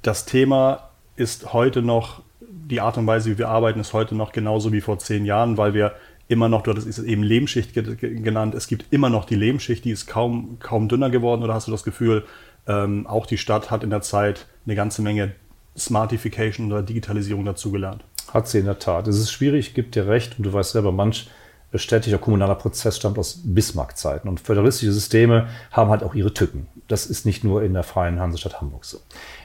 das 0.01 0.25
Thema 0.25 0.89
ist 1.15 1.53
heute 1.53 1.81
noch, 1.81 2.21
die 2.41 2.81
Art 2.81 2.97
und 2.97 3.07
Weise, 3.07 3.31
wie 3.31 3.37
wir 3.37 3.49
arbeiten, 3.49 3.79
ist 3.79 3.93
heute 3.93 4.15
noch 4.15 4.31
genauso 4.31 4.71
wie 4.71 4.81
vor 4.81 4.99
zehn 4.99 5.25
Jahren, 5.25 5.57
weil 5.57 5.73
wir 5.73 5.93
immer 6.27 6.49
noch, 6.49 6.61
du 6.63 6.71
hattest 6.71 6.87
es 6.87 6.99
eben 6.99 7.23
Lehmschicht 7.23 7.73
ge- 7.73 7.95
ge- 7.95 8.19
genannt, 8.21 8.55
es 8.55 8.67
gibt 8.67 8.85
immer 8.91 9.09
noch 9.09 9.25
die 9.25 9.35
Lehmschicht, 9.35 9.85
die 9.85 9.91
ist 9.91 10.07
kaum, 10.07 10.57
kaum 10.59 10.87
dünner 10.87 11.09
geworden 11.09 11.43
oder 11.43 11.53
hast 11.53 11.67
du 11.67 11.71
das 11.71 11.83
Gefühl, 11.83 12.25
ähm, 12.67 13.05
auch 13.07 13.25
die 13.25 13.37
Stadt 13.37 13.71
hat 13.71 13.83
in 13.83 13.89
der 13.89 14.01
Zeit 14.01 14.47
eine 14.65 14.75
ganze 14.75 15.01
Menge 15.01 15.33
Smartification 15.77 16.71
oder 16.71 16.81
Digitalisierung 16.81 17.45
dazugelernt? 17.45 18.03
Hat 18.33 18.47
sie 18.47 18.59
in 18.59 18.65
der 18.65 18.79
Tat. 18.79 19.07
Es 19.07 19.17
ist 19.19 19.31
schwierig, 19.31 19.73
gibt 19.73 19.95
dir 19.95 20.07
recht 20.07 20.37
und 20.37 20.45
du 20.45 20.53
weißt 20.53 20.71
selber, 20.71 20.91
manch 20.91 21.29
städtischer 21.75 22.19
kommunaler 22.19 22.55
Prozess 22.55 22.97
stammt 22.97 23.17
aus 23.17 23.41
Bismarck-Zeiten. 23.43 24.29
Und 24.29 24.39
föderalistische 24.39 24.91
Systeme 24.91 25.47
haben 25.71 25.89
halt 25.89 26.03
auch 26.03 26.13
ihre 26.13 26.33
Tücken. 26.33 26.67
Das 26.87 27.07
ist 27.07 27.25
nicht 27.25 27.43
nur 27.43 27.63
in 27.63 27.73
der 27.73 27.83
freien 27.83 28.19
Hansestadt 28.19 28.61
Hamburg 28.61 28.85
so. 28.85 28.99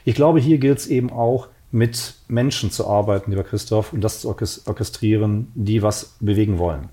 Ich 0.05 0.13
glaube, 0.13 0.39
hier 0.39 0.59
gilt 0.59 0.77
es 0.77 0.87
eben 0.87 1.11
auch, 1.11 1.47
mit 1.71 2.15
Menschen 2.27 2.71
zu 2.71 2.87
arbeiten, 2.87 3.31
lieber 3.31 3.43
Christoph, 3.43 3.93
und 3.93 4.01
das 4.01 4.21
zu 4.21 4.29
orchestrieren, 4.29 5.51
die 5.55 5.81
was 5.81 6.15
bewegen 6.19 6.57
wollen. 6.57 6.89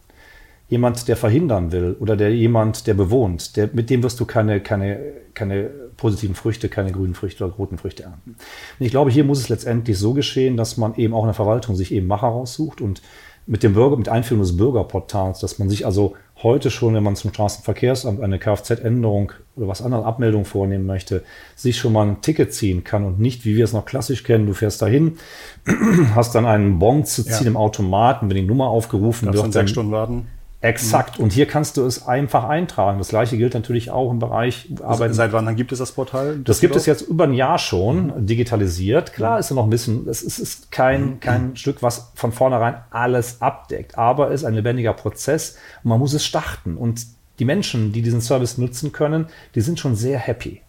Jemand, 0.68 1.06
der 1.06 1.16
verhindern 1.16 1.70
will 1.70 1.96
oder 2.00 2.16
der 2.16 2.34
jemand, 2.34 2.86
der 2.86 2.94
bewohnt, 2.94 3.56
der, 3.56 3.70
mit 3.72 3.88
dem 3.88 4.02
wirst 4.02 4.18
du 4.18 4.24
keine, 4.24 4.60
keine, 4.60 4.98
keine 5.32 5.70
positiven 5.96 6.34
Früchte, 6.34 6.68
keine 6.68 6.90
grünen 6.90 7.14
Früchte 7.14 7.44
oder 7.44 7.54
roten 7.54 7.78
Früchte 7.78 8.02
ernten. 8.02 8.36
Und 8.78 8.86
ich 8.86 8.90
glaube, 8.90 9.10
hier 9.10 9.22
muss 9.22 9.38
es 9.38 9.48
letztendlich 9.48 9.96
so 9.96 10.12
geschehen, 10.12 10.56
dass 10.56 10.76
man 10.76 10.96
eben 10.96 11.14
auch 11.14 11.22
in 11.22 11.28
der 11.28 11.34
Verwaltung 11.34 11.76
sich 11.76 11.92
eben 11.92 12.08
Macher 12.08 12.28
raussucht 12.28 12.80
und 12.80 13.00
mit 13.46 13.62
dem 13.62 13.74
Bürger, 13.74 13.96
mit 13.96 14.08
Einführung 14.08 14.42
des 14.42 14.56
Bürgerportals, 14.56 15.38
dass 15.38 15.60
man 15.60 15.70
sich 15.70 15.86
also 15.86 16.16
heute 16.42 16.70
schon, 16.70 16.94
wenn 16.94 17.02
man 17.02 17.16
zum 17.16 17.32
Straßenverkehrsamt 17.32 18.20
eine 18.20 18.38
Kfz-Änderung 18.38 19.32
oder 19.56 19.68
was 19.68 19.80
anderes 19.80 20.04
Abmeldung 20.04 20.44
vornehmen 20.44 20.84
möchte, 20.84 21.22
sich 21.54 21.78
schon 21.78 21.92
mal 21.92 22.06
ein 22.06 22.20
Ticket 22.20 22.52
ziehen 22.52 22.84
kann 22.84 23.04
und 23.04 23.18
nicht, 23.18 23.44
wie 23.44 23.56
wir 23.56 23.64
es 23.64 23.72
noch 23.72 23.86
klassisch 23.86 24.22
kennen, 24.22 24.46
du 24.46 24.52
fährst 24.52 24.82
dahin, 24.82 25.18
hast 26.14 26.34
dann 26.34 26.44
einen 26.44 26.78
Bon 26.78 27.04
zu 27.04 27.24
ziehen 27.24 27.44
ja. 27.44 27.50
im 27.50 27.56
Automaten, 27.56 28.28
wenn 28.28 28.36
die 28.36 28.42
Nummer 28.42 28.68
aufgerufen 28.68 29.26
Darfst 29.26 29.36
wird. 29.36 29.44
Dann 29.46 29.52
sechs 29.52 29.70
Stunden 29.70 29.92
warten. 29.92 30.26
Exakt. 30.60 31.18
Und 31.18 31.32
hier 31.32 31.46
kannst 31.46 31.76
du 31.76 31.84
es 31.84 32.06
einfach 32.06 32.44
eintragen. 32.44 32.98
Das 32.98 33.08
gleiche 33.08 33.36
gilt 33.36 33.54
natürlich 33.54 33.90
auch 33.90 34.10
im 34.10 34.18
Bereich 34.18 34.68
Arbeit. 34.82 35.14
Seit 35.14 35.32
wann 35.32 35.54
gibt 35.54 35.72
es 35.72 35.78
das 35.78 35.92
Portal? 35.92 36.38
Das, 36.38 36.60
gibt 36.60 36.74
es 36.76 36.86
jetzt 36.86 37.02
über 37.02 37.24
ein 37.24 37.34
Jahr 37.34 37.58
schon 37.58 38.06
mhm. 38.06 38.26
digitalisiert. 38.26 39.12
Klar 39.12 39.38
ist 39.38 39.46
es 39.46 39.56
noch 39.56 39.64
ein 39.64 39.70
bisschen, 39.70 40.08
es 40.08 40.22
ist, 40.22 40.38
ist 40.38 40.72
kein, 40.72 41.02
mhm. 41.02 41.20
kein 41.20 41.56
Stück, 41.56 41.82
was 41.82 42.10
von 42.14 42.32
vornherein 42.32 42.76
alles 42.90 43.42
abdeckt, 43.42 43.98
aber 43.98 44.30
es 44.30 44.42
ist 44.42 44.44
ein 44.44 44.54
lebendiger 44.54 44.94
Prozess 44.94 45.56
und 45.84 45.90
man 45.90 45.98
muss 45.98 46.14
es 46.14 46.24
starten. 46.24 46.76
Und 46.76 47.06
die 47.38 47.44
Menschen, 47.44 47.92
die 47.92 48.02
diesen 48.02 48.20
Service 48.22 48.56
nutzen 48.56 48.92
können, 48.92 49.26
die 49.54 49.60
sind 49.60 49.78
schon 49.78 49.94
sehr 49.94 50.18
happy. 50.18 50.62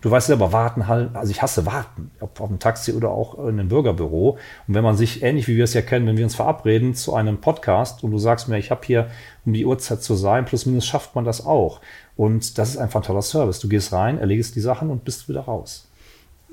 Du 0.00 0.10
weißt 0.10 0.28
selber, 0.28 0.52
warten 0.52 0.88
halt, 0.88 1.14
also 1.14 1.30
ich 1.30 1.42
hasse 1.42 1.66
warten, 1.66 2.10
ob 2.20 2.40
auf 2.40 2.48
dem 2.48 2.58
Taxi 2.58 2.92
oder 2.92 3.10
auch 3.10 3.38
in 3.38 3.60
einem 3.60 3.68
Bürgerbüro. 3.68 4.38
Und 4.66 4.74
wenn 4.74 4.82
man 4.82 4.96
sich, 4.96 5.22
ähnlich 5.22 5.46
wie 5.46 5.56
wir 5.56 5.64
es 5.64 5.74
ja 5.74 5.82
kennen, 5.82 6.06
wenn 6.06 6.16
wir 6.16 6.24
uns 6.24 6.34
verabreden 6.34 6.94
zu 6.94 7.14
einem 7.14 7.38
Podcast 7.38 8.02
und 8.02 8.10
du 8.10 8.18
sagst 8.18 8.48
mir, 8.48 8.58
ich 8.58 8.70
habe 8.70 8.80
hier 8.84 9.10
um 9.44 9.52
die 9.52 9.66
Uhrzeit 9.66 10.02
zu 10.02 10.14
sein, 10.14 10.46
plus 10.46 10.64
minus 10.64 10.86
schafft 10.86 11.14
man 11.14 11.26
das 11.26 11.44
auch. 11.44 11.80
Und 12.16 12.56
das 12.56 12.70
ist 12.70 12.76
einfach 12.78 13.00
ein 13.00 13.06
toller 13.06 13.22
Service. 13.22 13.58
Du 13.58 13.68
gehst 13.68 13.92
rein, 13.92 14.18
erledigst 14.18 14.56
die 14.56 14.60
Sachen 14.60 14.88
und 14.88 15.04
bist 15.04 15.28
wieder 15.28 15.42
raus. 15.42 15.89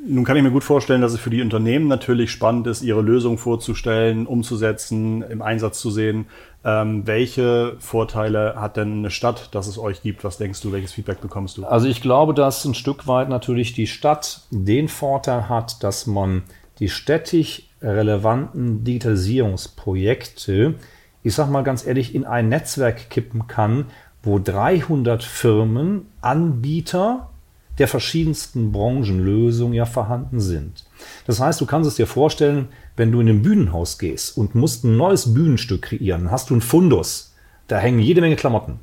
Nun 0.05 0.23
kann 0.23 0.37
ich 0.37 0.43
mir 0.43 0.51
gut 0.51 0.63
vorstellen, 0.63 1.01
dass 1.01 1.13
es 1.13 1.19
für 1.19 1.31
die 1.31 1.41
Unternehmen 1.41 1.87
natürlich 1.87 2.31
spannend 2.31 2.67
ist, 2.67 2.83
ihre 2.83 3.01
Lösung 3.01 3.37
vorzustellen, 3.37 4.27
umzusetzen, 4.27 5.23
im 5.23 5.41
Einsatz 5.41 5.79
zu 5.79 5.89
sehen. 5.89 6.27
Ähm, 6.63 7.07
welche 7.07 7.75
Vorteile 7.79 8.55
hat 8.55 8.77
denn 8.77 8.99
eine 8.99 9.09
Stadt, 9.09 9.55
dass 9.55 9.67
es 9.67 9.79
euch 9.79 10.01
gibt? 10.01 10.23
Was 10.23 10.37
denkst 10.37 10.61
du, 10.61 10.71
welches 10.71 10.93
Feedback 10.93 11.19
bekommst 11.19 11.57
du? 11.57 11.65
Also 11.65 11.87
ich 11.87 12.01
glaube, 12.01 12.33
dass 12.33 12.63
ein 12.63 12.75
Stück 12.75 13.07
weit 13.07 13.27
natürlich 13.27 13.73
die 13.73 13.87
Stadt 13.87 14.41
den 14.51 14.87
Vorteil 14.87 15.49
hat, 15.49 15.83
dass 15.83 16.05
man 16.05 16.43
die 16.79 16.89
städtisch 16.89 17.63
relevanten 17.81 18.83
Digitalisierungsprojekte, 18.83 20.75
ich 21.23 21.33
sage 21.33 21.51
mal 21.51 21.63
ganz 21.63 21.85
ehrlich, 21.85 22.13
in 22.13 22.23
ein 22.25 22.49
Netzwerk 22.49 23.09
kippen 23.09 23.47
kann, 23.47 23.85
wo 24.23 24.39
300 24.39 25.23
Firmen, 25.23 26.05
Anbieter, 26.21 27.29
der 27.77 27.87
verschiedensten 27.87 28.71
Branchenlösungen 28.71 29.73
ja 29.73 29.85
vorhanden 29.85 30.39
sind. 30.39 30.85
Das 31.25 31.39
heißt, 31.39 31.61
du 31.61 31.65
kannst 31.65 31.87
es 31.87 31.95
dir 31.95 32.07
vorstellen, 32.07 32.69
wenn 32.95 33.11
du 33.11 33.21
in 33.21 33.29
ein 33.29 33.41
Bühnenhaus 33.43 33.99
gehst 33.99 34.37
und 34.37 34.55
musst 34.55 34.83
ein 34.83 34.97
neues 34.97 35.33
Bühnenstück 35.33 35.83
kreieren, 35.83 36.31
hast 36.31 36.49
du 36.49 36.55
einen 36.55 36.61
Fundus. 36.61 37.35
Da 37.67 37.77
hängen 37.77 37.99
jede 37.99 38.21
Menge 38.21 38.35
Klamotten. 38.35 38.79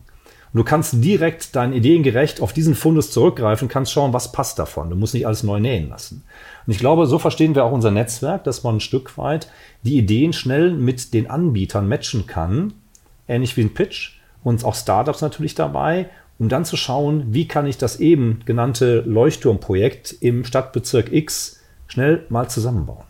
Und 0.55 0.59
du 0.59 0.65
kannst 0.65 1.03
direkt 1.03 1.57
deinen 1.57 1.73
Ideen 1.73 2.05
gerecht 2.05 2.41
auf 2.41 2.53
diesen 2.53 2.77
Fundus 2.77 3.11
zurückgreifen, 3.11 3.67
kannst 3.67 3.91
schauen, 3.91 4.13
was 4.13 4.31
passt 4.31 4.61
davon. 4.61 4.89
Du 4.89 4.95
musst 4.95 5.13
nicht 5.13 5.27
alles 5.27 5.43
neu 5.43 5.59
nähen 5.59 5.89
lassen. 5.89 6.23
Und 6.65 6.73
ich 6.73 6.79
glaube, 6.79 7.07
so 7.07 7.19
verstehen 7.19 7.57
wir 7.57 7.65
auch 7.65 7.73
unser 7.73 7.91
Netzwerk, 7.91 8.45
dass 8.45 8.63
man 8.63 8.77
ein 8.77 8.81
Stück 8.81 9.19
weit 9.19 9.49
die 9.83 9.99
Ideen 9.99 10.33
schnell 10.33 10.71
mit 10.73 11.13
den 11.13 11.29
Anbietern 11.29 11.89
matchen 11.89 12.29
kann. 12.29 12.73
Ähnlich 13.27 13.57
wie 13.57 13.63
ein 13.63 13.75
Pitch. 13.75 14.21
Und 14.45 14.65
auch 14.65 14.77
Startups 14.77 15.23
natürlich 15.23 15.57
dabei 15.57 16.09
um 16.39 16.49
dann 16.49 16.65
zu 16.65 16.77
schauen, 16.77 17.33
wie 17.33 17.47
kann 17.47 17.67
ich 17.67 17.79
das 17.79 18.01
eben 18.01 18.41
genannte 18.45 19.01
Leuchtturmprojekt 19.01 20.17
im 20.21 20.45
Stadtbezirk 20.45 21.13
X 21.13 21.61
schnell 21.87 22.27
mal 22.29 22.49
zusammenbauen. 22.49 23.05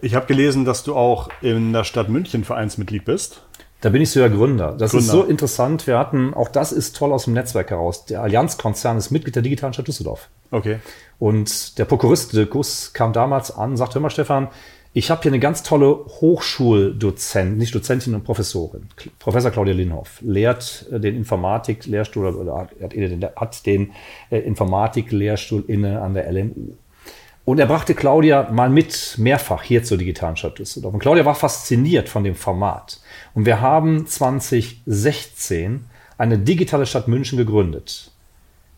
Ich 0.00 0.14
habe 0.14 0.26
gelesen, 0.26 0.64
dass 0.64 0.82
du 0.82 0.96
auch 0.96 1.28
in 1.42 1.72
der 1.72 1.84
Stadt 1.84 2.08
München 2.08 2.44
Vereinsmitglied 2.44 3.04
bist. 3.04 3.42
Da 3.82 3.90
bin 3.90 4.02
ich 4.02 4.10
sogar 4.10 4.30
Gründer. 4.30 4.74
Das 4.78 4.92
Gründer. 4.92 5.06
ist 5.06 5.10
so 5.10 5.22
interessant. 5.24 5.86
Wir 5.86 5.98
hatten, 5.98 6.34
auch 6.34 6.48
das 6.48 6.72
ist 6.72 6.96
toll 6.96 7.12
aus 7.12 7.24
dem 7.24 7.34
Netzwerk 7.34 7.70
heraus. 7.70 8.04
Der 8.06 8.22
Allianzkonzern 8.22 8.96
ist 8.96 9.10
Mitglied 9.10 9.34
der 9.34 9.42
digitalen 9.42 9.72
Stadt 9.74 9.88
Düsseldorf. 9.88 10.28
Okay. 10.50 10.78
Und 11.18 11.78
der 11.78 11.84
Prokurist 11.84 12.36
Gus 12.50 12.92
kam 12.92 13.12
damals 13.12 13.56
an, 13.56 13.76
sagte, 13.76 13.96
hör 13.96 14.02
mal 14.02 14.10
Stefan, 14.10 14.48
ich 14.94 15.10
habe 15.10 15.22
hier 15.22 15.30
eine 15.30 15.40
ganz 15.40 15.62
tolle 15.62 16.04
Hochschuldozent, 16.20 17.56
nicht 17.56 17.74
Dozentin 17.74 18.14
und 18.14 18.24
Professorin. 18.24 18.88
Professor 19.18 19.50
Claudia 19.50 19.72
Linhoff 19.72 20.20
lehrt 20.20 20.86
äh, 20.92 21.00
den 21.00 21.16
Informatik-Lehrstuhl 21.16 22.26
oder 22.34 22.58
hat, 22.58 22.70
hat 23.36 23.66
den 23.66 23.92
äh, 24.30 24.38
Informatik-Lehrstuhl 24.38 25.64
inne 25.66 26.02
an 26.02 26.14
der 26.14 26.30
LMU. 26.30 26.74
Und 27.44 27.58
er 27.58 27.66
brachte 27.66 27.94
Claudia 27.94 28.50
mal 28.52 28.70
mit 28.70 29.16
mehrfach 29.18 29.62
hier 29.62 29.82
zur 29.82 29.98
digitalen 29.98 30.36
Stadt 30.36 30.58
Düsseldorf. 30.58 30.94
Und 30.94 31.00
Claudia 31.00 31.24
war 31.24 31.34
fasziniert 31.34 32.08
von 32.08 32.22
dem 32.22 32.36
Format. 32.36 33.00
Und 33.34 33.46
wir 33.46 33.60
haben 33.60 34.06
2016 34.06 35.86
eine 36.18 36.38
digitale 36.38 36.86
Stadt 36.86 37.08
München 37.08 37.36
gegründet. 37.38 38.12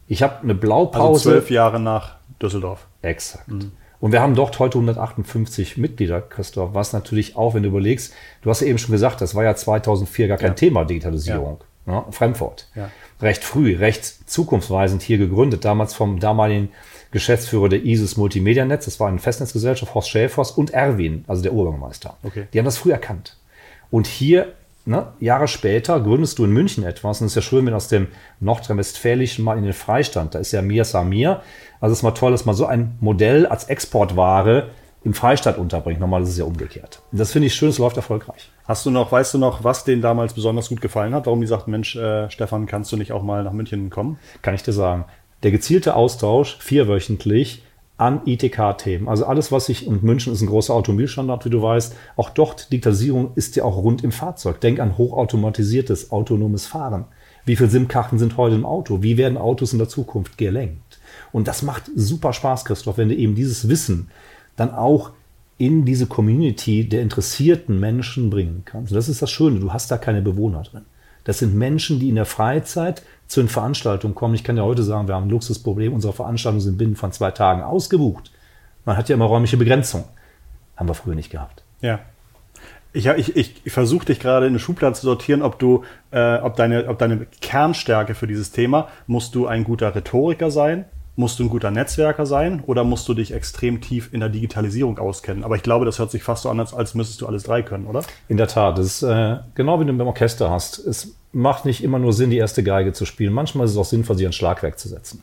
Ich 0.08 0.22
habe 0.22 0.40
eine 0.42 0.54
Blaupause. 0.54 1.04
Also 1.04 1.30
zwölf 1.30 1.50
Jahre 1.50 1.78
nach 1.78 2.16
Düsseldorf. 2.40 2.86
Exakt. 3.02 3.48
Mhm. 3.48 3.72
Und 4.04 4.12
wir 4.12 4.20
haben 4.20 4.34
dort 4.34 4.58
heute 4.58 4.76
158 4.76 5.78
Mitglieder, 5.78 6.20
Christoph, 6.20 6.74
was 6.74 6.92
natürlich 6.92 7.36
auch, 7.36 7.54
wenn 7.54 7.62
du 7.62 7.70
überlegst, 7.70 8.12
du 8.42 8.50
hast 8.50 8.60
ja 8.60 8.66
eben 8.66 8.76
schon 8.76 8.92
gesagt, 8.92 9.22
das 9.22 9.34
war 9.34 9.44
ja 9.44 9.56
2004 9.56 10.28
gar 10.28 10.36
kein 10.36 10.48
ja. 10.48 10.54
Thema 10.56 10.84
Digitalisierung. 10.84 11.64
Ja. 11.86 11.92
Ne? 12.00 12.04
Frankfurt. 12.10 12.68
Ja. 12.74 12.90
Recht 13.22 13.42
früh, 13.42 13.74
recht 13.74 14.04
zukunftsweisend 14.28 15.00
hier 15.00 15.16
gegründet, 15.16 15.64
damals 15.64 15.94
vom 15.94 16.20
damaligen 16.20 16.68
Geschäftsführer 17.12 17.70
der 17.70 17.82
ISIS 17.82 18.18
Multimedia 18.18 18.66
Netz, 18.66 18.84
das 18.84 19.00
war 19.00 19.08
eine 19.08 19.20
Festnetzgesellschaft, 19.20 19.94
Horst 19.94 20.10
Schäfers 20.10 20.50
und 20.50 20.74
Erwin, 20.74 21.24
also 21.26 21.42
der 21.42 21.54
Oberbürgermeister. 21.54 22.18
Okay. 22.24 22.46
Die 22.52 22.58
haben 22.58 22.66
das 22.66 22.76
früh 22.76 22.92
erkannt. 22.92 23.38
Und 23.90 24.06
hier 24.06 24.52
Ne? 24.86 25.06
Jahre 25.18 25.48
später 25.48 25.98
gründest 26.00 26.38
du 26.38 26.44
in 26.44 26.50
München 26.50 26.84
etwas 26.84 27.20
und 27.20 27.26
es 27.26 27.32
ist 27.32 27.36
ja 27.36 27.42
schön, 27.42 27.64
wenn 27.64 27.72
aus 27.72 27.88
dem 27.88 28.08
Nordrhein-Westfälischen 28.40 29.42
mal 29.42 29.56
in 29.56 29.64
den 29.64 29.72
Freistand, 29.72 30.34
da 30.34 30.40
ist 30.40 30.52
ja 30.52 30.60
Mir 30.60 30.84
Samir. 30.84 31.40
Also 31.80 31.92
es 31.92 32.00
ist 32.00 32.02
mal 32.02 32.10
toll, 32.10 32.32
dass 32.32 32.44
man 32.44 32.54
so 32.54 32.66
ein 32.66 32.96
Modell 33.00 33.46
als 33.46 33.64
Exportware 33.64 34.68
im 35.02 35.14
Freistaat 35.14 35.58
unterbringt. 35.58 36.00
Normal 36.00 36.22
ist 36.22 36.30
es 36.30 36.38
ja 36.38 36.44
umgekehrt. 36.44 37.00
Und 37.12 37.18
das 37.18 37.32
finde 37.32 37.46
ich 37.46 37.54
schön, 37.54 37.70
es 37.70 37.78
läuft 37.78 37.96
erfolgreich. 37.96 38.50
Hast 38.66 38.84
du 38.84 38.90
noch, 38.90 39.10
weißt 39.10 39.34
du 39.34 39.38
noch, 39.38 39.64
was 39.64 39.84
denen 39.84 40.02
damals 40.02 40.34
besonders 40.34 40.68
gut 40.68 40.80
gefallen 40.80 41.14
hat? 41.14 41.26
Warum 41.26 41.40
die 41.40 41.46
sagt, 41.46 41.68
Mensch, 41.68 41.96
äh, 41.96 42.30
Stefan, 42.30 42.66
kannst 42.66 42.92
du 42.92 42.96
nicht 42.96 43.12
auch 43.12 43.22
mal 43.22 43.42
nach 43.42 43.52
München 43.52 43.90
kommen? 43.90 44.18
Kann 44.42 44.54
ich 44.54 44.62
dir 44.62 44.72
sagen. 44.72 45.04
Der 45.42 45.50
gezielte 45.50 45.94
Austausch, 45.94 46.56
vierwöchentlich, 46.58 47.63
an 47.96 48.22
ITK-Themen. 48.26 49.08
Also 49.08 49.24
alles, 49.24 49.52
was 49.52 49.66
sich, 49.66 49.86
und 49.86 50.02
München 50.02 50.32
ist 50.32 50.40
ein 50.40 50.48
großer 50.48 50.74
Automobilstandard, 50.74 51.44
wie 51.44 51.50
du 51.50 51.62
weißt, 51.62 51.94
auch 52.16 52.30
dort, 52.30 52.72
Digitalisierung 52.72 53.32
ist 53.36 53.54
ja 53.56 53.64
auch 53.64 53.76
rund 53.76 54.02
im 54.02 54.12
Fahrzeug. 54.12 54.60
Denk 54.60 54.80
an 54.80 54.98
hochautomatisiertes, 54.98 56.10
autonomes 56.10 56.66
Fahren. 56.66 57.04
Wie 57.44 57.56
viele 57.56 57.70
SIM-Karten 57.70 58.18
sind 58.18 58.36
heute 58.36 58.56
im 58.56 58.66
Auto? 58.66 59.02
Wie 59.02 59.16
werden 59.16 59.38
Autos 59.38 59.72
in 59.72 59.78
der 59.78 59.88
Zukunft 59.88 60.38
gelenkt? 60.38 60.98
Und 61.30 61.46
das 61.46 61.62
macht 61.62 61.84
super 61.94 62.32
Spaß, 62.32 62.64
Christoph, 62.64 62.98
wenn 62.98 63.10
du 63.10 63.14
eben 63.14 63.34
dieses 63.34 63.68
Wissen 63.68 64.08
dann 64.56 64.72
auch 64.72 65.10
in 65.58 65.84
diese 65.84 66.06
Community 66.06 66.88
der 66.88 67.02
interessierten 67.02 67.78
Menschen 67.78 68.30
bringen 68.30 68.62
kannst. 68.64 68.92
Und 68.92 68.96
das 68.96 69.08
ist 69.08 69.22
das 69.22 69.30
Schöne, 69.30 69.60
du 69.60 69.72
hast 69.72 69.90
da 69.90 69.98
keine 69.98 70.22
Bewohner 70.22 70.62
drin. 70.62 70.84
Das 71.24 71.38
sind 71.38 71.54
Menschen, 71.54 71.98
die 71.98 72.10
in 72.10 72.14
der 72.14 72.26
Freizeit 72.26 73.02
zu 73.26 73.40
den 73.40 73.48
Veranstaltungen 73.48 74.14
kommen. 74.14 74.34
Ich 74.34 74.44
kann 74.44 74.56
ja 74.56 74.62
heute 74.62 74.82
sagen, 74.82 75.08
wir 75.08 75.14
haben 75.14 75.24
ein 75.24 75.30
Luxusproblem. 75.30 75.92
Unsere 75.92 76.12
Veranstaltungen 76.12 76.60
sind 76.60 76.78
binnen 76.78 76.96
von 76.96 77.12
zwei 77.12 77.30
Tagen 77.30 77.62
ausgebucht. 77.62 78.30
Man 78.84 78.96
hat 78.96 79.08
ja 79.08 79.14
immer 79.14 79.24
räumliche 79.24 79.56
Begrenzung. 79.56 80.04
Haben 80.76 80.88
wir 80.88 80.94
früher 80.94 81.14
nicht 81.14 81.30
gehabt. 81.30 81.62
Ja. 81.80 82.00
Ich, 82.92 83.06
ich, 83.06 83.34
ich, 83.34 83.62
ich 83.64 83.72
versuche 83.72 84.06
dich 84.06 84.20
gerade 84.20 84.46
in 84.46 84.52
eine 84.52 84.60
Schublade 84.60 84.94
zu 84.94 85.02
sortieren, 85.02 85.42
ob 85.42 85.58
du, 85.58 85.84
äh, 86.12 86.36
ob 86.36 86.54
deine, 86.56 86.86
ob 86.88 86.98
deine 86.98 87.26
Kernstärke 87.40 88.14
für 88.14 88.28
dieses 88.28 88.52
Thema, 88.52 88.88
musst 89.06 89.34
du 89.34 89.46
ein 89.46 89.64
guter 89.64 89.94
Rhetoriker 89.96 90.50
sein, 90.50 90.84
Musst 91.16 91.38
du 91.38 91.44
ein 91.44 91.48
guter 91.48 91.70
Netzwerker 91.70 92.26
sein 92.26 92.62
oder 92.66 92.82
musst 92.82 93.08
du 93.08 93.14
dich 93.14 93.32
extrem 93.32 93.80
tief 93.80 94.12
in 94.12 94.20
der 94.20 94.28
Digitalisierung 94.28 94.98
auskennen? 94.98 95.44
Aber 95.44 95.54
ich 95.54 95.62
glaube, 95.62 95.84
das 95.84 96.00
hört 96.00 96.10
sich 96.10 96.24
fast 96.24 96.42
so 96.42 96.50
an, 96.50 96.58
als, 96.58 96.94
müsstest 96.94 97.20
du 97.20 97.26
alles 97.26 97.44
drei 97.44 97.62
können, 97.62 97.86
oder? 97.86 98.02
In 98.28 98.36
der 98.36 98.48
Tat. 98.48 98.78
Das 98.78 98.86
ist 98.86 99.02
äh, 99.02 99.36
genau 99.54 99.78
wie 99.80 99.84
du 99.84 99.92
beim 99.92 100.08
Orchester 100.08 100.50
hast. 100.50 100.78
Es 100.78 101.14
macht 101.32 101.66
nicht 101.66 101.84
immer 101.84 102.00
nur 102.00 102.12
Sinn, 102.12 102.30
die 102.30 102.38
erste 102.38 102.64
Geige 102.64 102.92
zu 102.92 103.04
spielen. 103.04 103.32
Manchmal 103.32 103.66
ist 103.66 103.72
es 103.72 103.76
auch 103.76 103.84
sinnvoll, 103.84 104.16
sich 104.16 104.26
ein 104.26 104.32
Schlagwerk 104.32 104.78
zu 104.78 104.88
setzen 104.88 105.22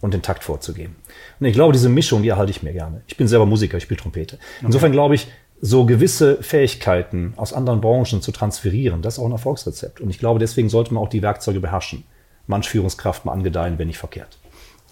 und 0.00 0.14
den 0.14 0.22
Takt 0.22 0.44
vorzugeben. 0.44 0.96
Und 1.40 1.46
ich 1.46 1.54
glaube, 1.54 1.72
diese 1.72 1.88
Mischung, 1.90 2.22
die 2.22 2.28
erhalte 2.28 2.50
ich 2.50 2.62
mir 2.62 2.72
gerne. 2.72 3.02
Ich 3.06 3.16
bin 3.16 3.28
selber 3.28 3.46
Musiker, 3.46 3.76
ich 3.76 3.84
spiele 3.84 4.00
Trompete. 4.00 4.38
Insofern 4.62 4.88
okay. 4.88 4.96
glaube 4.96 5.14
ich, 5.14 5.28
so 5.60 5.86
gewisse 5.86 6.42
Fähigkeiten 6.42 7.34
aus 7.36 7.52
anderen 7.52 7.80
Branchen 7.80 8.20
zu 8.20 8.32
transferieren, 8.32 9.00
das 9.00 9.14
ist 9.14 9.20
auch 9.20 9.26
ein 9.26 9.32
Erfolgsrezept. 9.32 10.00
Und 10.00 10.10
ich 10.10 10.18
glaube, 10.18 10.40
deswegen 10.40 10.68
sollte 10.68 10.92
man 10.92 11.02
auch 11.02 11.08
die 11.08 11.22
Werkzeuge 11.22 11.60
beherrschen. 11.60 12.04
Manch 12.48 12.68
Führungskraft 12.68 13.24
mal 13.24 13.32
angedeihen, 13.32 13.78
wenn 13.78 13.86
nicht 13.86 13.98
verkehrt. 13.98 14.38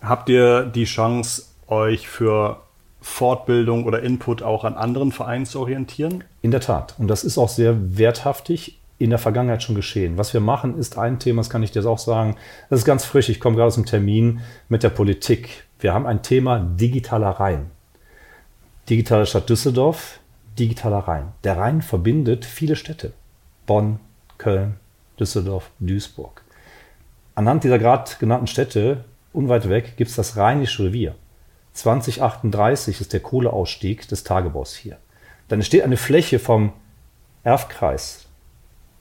Habt 0.03 0.29
ihr 0.29 0.65
die 0.65 0.85
Chance, 0.85 1.45
euch 1.67 2.09
für 2.09 2.63
Fortbildung 3.01 3.85
oder 3.85 4.03
Input 4.03 4.43
auch 4.43 4.65
an 4.65 4.75
anderen 4.75 5.13
Vereinen 5.13 5.47
zu 5.47 5.61
orientieren? 5.61 6.25
In 6.43 6.51
der 6.51 6.61
Tat. 6.61 6.95
Und 6.99 7.09
das 7.09 7.23
ist 7.25 7.39
auch 7.39 7.49
sehr 7.49 7.99
werthaftig 7.99 8.81
in 8.99 9.11
der 9.11 9.19
Vergangenheit 9.19 9.63
schon 9.63 9.75
geschehen. 9.75 10.19
Was 10.19 10.35
wir 10.35 10.41
machen, 10.41 10.79
ist 10.79 10.99
ein 10.99 11.19
Thema, 11.19 11.41
das 11.41 11.49
kann 11.49 11.63
ich 11.63 11.71
dir 11.71 11.87
auch 11.87 11.99
sagen, 11.99 12.37
das 12.69 12.81
ist 12.81 12.85
ganz 12.85 13.05
frisch. 13.05 13.29
Ich 13.31 13.41
komme 13.41 13.57
gerade 13.57 13.69
aus 13.69 13.77
dem 13.77 13.87
Termin 13.87 14.41
mit 14.69 14.83
der 14.83 14.91
Politik. 14.91 15.65
Wir 15.79 15.95
haben 15.95 16.07
ein 16.07 16.23
Thema 16.23 16.61
digitaler 16.61 17.31
Rhein. 17.31 17.71
Digitale 18.91 19.25
Stadt 19.25 19.49
Düsseldorf, 19.49 20.21
digitaler 20.59 20.99
Rhein. 20.99 21.33
Der 21.45 21.57
Rhein 21.57 21.81
verbindet 21.81 22.45
viele 22.45 22.77
Städte. 22.77 23.13
Bonn, 23.67 24.01
Köln, 24.37 24.77
Düsseldorf, 25.19 25.71
Duisburg. 25.79 26.43
Anhand 27.35 27.65
dieser 27.65 27.79
gerade 27.79 28.11
genannten 28.19 28.49
Städte, 28.49 29.05
unweit 29.33 29.69
weg, 29.69 29.97
gibt 29.97 30.11
es 30.11 30.17
das 30.17 30.37
Rheinische 30.37 30.85
Revier. 30.85 31.15
2038 31.73 33.01
ist 33.01 33.13
der 33.13 33.21
Kohleausstieg 33.21 34.09
des 34.09 34.25
Tagebaus 34.25 34.75
hier. 34.75 34.99
Dann 35.49 35.61
entsteht 35.61 35.83
eine 35.83 35.97
Fläche 35.97 36.39
vom 36.39 36.73
Erfkreis, 37.43 38.27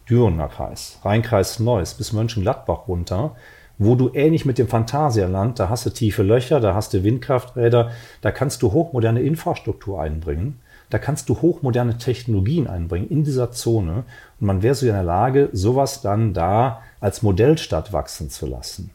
Dürener 0.10 0.48
Kreis, 0.48 1.00
Rheinkreis 1.04 1.60
Neuss 1.60 1.94
bis 1.94 2.14
Mönchengladbach 2.14 2.88
runter, 2.88 3.36
wo 3.78 3.96
du 3.96 4.12
ähnlich 4.14 4.46
mit 4.46 4.58
dem 4.58 4.68
Phantasialand, 4.68 5.60
da 5.60 5.70
hast 5.70 5.86
du 5.86 5.90
tiefe 5.90 6.24
Löcher, 6.24 6.60
da 6.60 6.74
hast 6.74 6.94
du 6.94 7.04
Windkrafträder, 7.04 7.92
da 8.22 8.32
kannst 8.32 8.62
du 8.62 8.72
hochmoderne 8.72 9.22
Infrastruktur 9.22 10.02
einbringen, 10.02 10.60
da 10.90 10.98
kannst 10.98 11.30
du 11.30 11.42
hochmoderne 11.42 11.98
Technologien 11.98 12.68
einbringen 12.68 13.10
in 13.10 13.24
dieser 13.24 13.52
Zone 13.52 14.04
und 14.40 14.48
man 14.48 14.64
wäre 14.64 14.76
so 14.76 14.86
in 14.86 14.94
der 14.94 15.04
Lage, 15.04 15.50
sowas 15.54 16.02
dann 16.02 16.34
da 16.34 16.82
als 17.00 17.22
Modellstadt 17.22 17.94
wachsen 17.94 18.30
zu 18.30 18.48
lassen. 18.48 18.92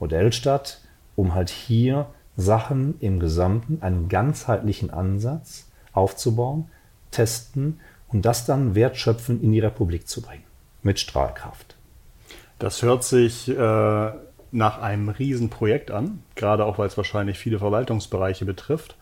Modellstadt, 0.00 0.80
um 1.16 1.34
halt 1.34 1.50
hier 1.50 2.06
Sachen 2.36 2.94
im 3.00 3.18
Gesamten, 3.18 3.82
einen 3.82 4.08
ganzheitlichen 4.08 4.90
Ansatz 4.90 5.68
aufzubauen, 5.92 6.68
testen 7.10 7.80
und 8.08 8.24
das 8.24 8.46
dann 8.46 8.74
wertschöpfen 8.74 9.42
in 9.42 9.52
die 9.52 9.60
Republik 9.60 10.08
zu 10.08 10.22
bringen. 10.22 10.44
Mit 10.82 11.00
Strahlkraft. 11.00 11.76
Das 12.58 12.82
hört 12.82 13.04
sich 13.04 13.48
äh, 13.48 14.12
nach 14.52 14.80
einem 14.80 15.08
Riesenprojekt 15.08 15.90
an, 15.90 16.22
gerade 16.34 16.64
auch 16.64 16.78
weil 16.78 16.86
es 16.86 16.96
wahrscheinlich 16.96 17.38
viele 17.38 17.58
Verwaltungsbereiche 17.58 18.44
betrifft. 18.44 18.96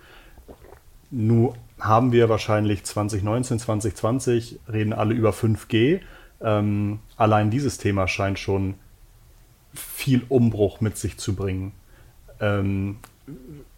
Nun 1.11 1.55
haben 1.79 2.13
wir 2.13 2.29
wahrscheinlich 2.29 2.85
2019, 2.85 3.59
2020, 3.59 4.61
reden 4.73 4.93
alle 4.93 5.15
über 5.15 5.31
5G. 5.31 6.01
Ähm, 6.41 7.01
allein 7.17 7.51
dieses 7.51 7.79
Thema 7.79 8.09
scheint 8.09 8.39
schon 8.39 8.75
viel 9.77 10.23
Umbruch 10.29 10.81
mit 10.81 10.97
sich 10.97 11.19
zu 11.19 11.35
bringen. 11.35 11.73
Ähm, 12.41 12.99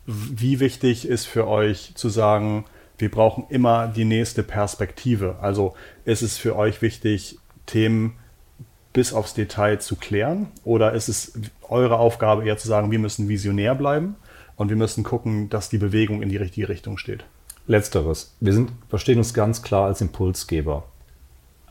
wie 0.07 0.61
wichtig 0.61 1.07
ist 1.07 1.27
für 1.27 1.47
euch 1.47 1.93
zu 1.95 2.09
sagen, 2.09 2.65
wir 2.97 3.11
brauchen 3.11 3.45
immer 3.51 3.87
die 3.89 4.05
nächste 4.05 4.43
Perspektive? 4.43 5.37
Also 5.41 5.75
ist 6.05 6.23
es 6.23 6.39
für 6.39 6.57
euch 6.57 6.83
wichtig, 6.83 7.39
Themen 7.67 8.15
bis 8.93 9.13
aufs 9.13 9.35
Detail 9.35 9.81
zu 9.81 9.97
klären? 9.97 10.49
Oder 10.65 10.93
ist 10.93 11.09
es 11.09 11.39
eure 11.69 11.99
Aufgabe 11.99 12.45
eher 12.45 12.59
zu 12.59 12.67
sagen, 12.67 12.91
wir 12.91 12.99
müssen 12.99 13.29
visionär 13.29 13.75
bleiben 13.75 14.17
und 14.57 14.71
wir 14.71 14.77
müssen 14.77 15.05
gucken, 15.05 15.49
dass 15.51 15.69
die 15.69 15.79
Bewegung 15.79 16.23
in 16.23 16.29
die 16.29 16.37
richtige 16.37 16.69
Richtung 16.69 16.99
steht? 16.99 17.25
Letzteres. 17.67 18.35
Wir 18.41 18.55
sind, 18.55 18.73
verstehen 18.89 19.19
uns 19.19 19.35
ganz 19.35 19.63
klar 19.63 19.87
als 19.87 20.01
Impulsgeber. 20.01 20.85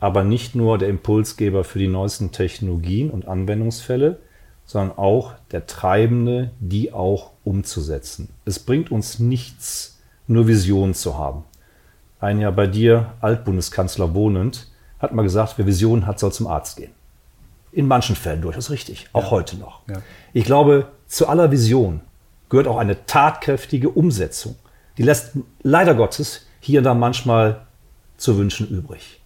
Aber 0.00 0.24
nicht 0.24 0.54
nur 0.54 0.78
der 0.78 0.88
Impulsgeber 0.88 1.64
für 1.64 1.78
die 1.78 1.88
neuesten 1.88 2.30
Technologien 2.32 3.10
und 3.10 3.26
Anwendungsfälle, 3.26 4.18
sondern 4.64 4.96
auch 4.96 5.32
der 5.50 5.66
Treibende, 5.66 6.50
die 6.60 6.92
auch 6.92 7.32
umzusetzen. 7.44 8.28
Es 8.44 8.58
bringt 8.58 8.90
uns 8.90 9.18
nichts, 9.18 9.98
nur 10.26 10.46
Visionen 10.46 10.94
zu 10.94 11.16
haben. 11.16 11.44
Ein 12.20 12.40
Jahr 12.40 12.52
bei 12.52 12.66
dir, 12.66 13.12
Altbundeskanzler 13.20 14.14
wohnend, 14.14 14.70
hat 14.98 15.12
mal 15.12 15.22
gesagt, 15.22 15.54
wer 15.56 15.66
Visionen 15.66 16.06
hat, 16.06 16.18
soll 16.18 16.32
zum 16.32 16.46
Arzt 16.46 16.76
gehen. 16.76 16.92
In 17.72 17.86
manchen 17.86 18.16
Fällen 18.16 18.42
durchaus 18.42 18.70
richtig, 18.70 19.08
auch 19.12 19.24
ja. 19.24 19.30
heute 19.30 19.56
noch. 19.56 19.80
Ja. 19.88 20.02
Ich 20.32 20.44
glaube, 20.44 20.88
zu 21.06 21.28
aller 21.28 21.50
Vision 21.50 22.00
gehört 22.48 22.66
auch 22.66 22.78
eine 22.78 23.06
tatkräftige 23.06 23.90
Umsetzung 23.90 24.56
die 24.98 25.04
lässt 25.04 25.32
leider 25.62 25.94
Gottes 25.94 26.46
hier 26.60 26.80
und 26.80 26.84
da 26.84 26.92
manchmal 26.92 27.66
zu 28.16 28.36
wünschen 28.36 28.68
übrig. 28.68 29.17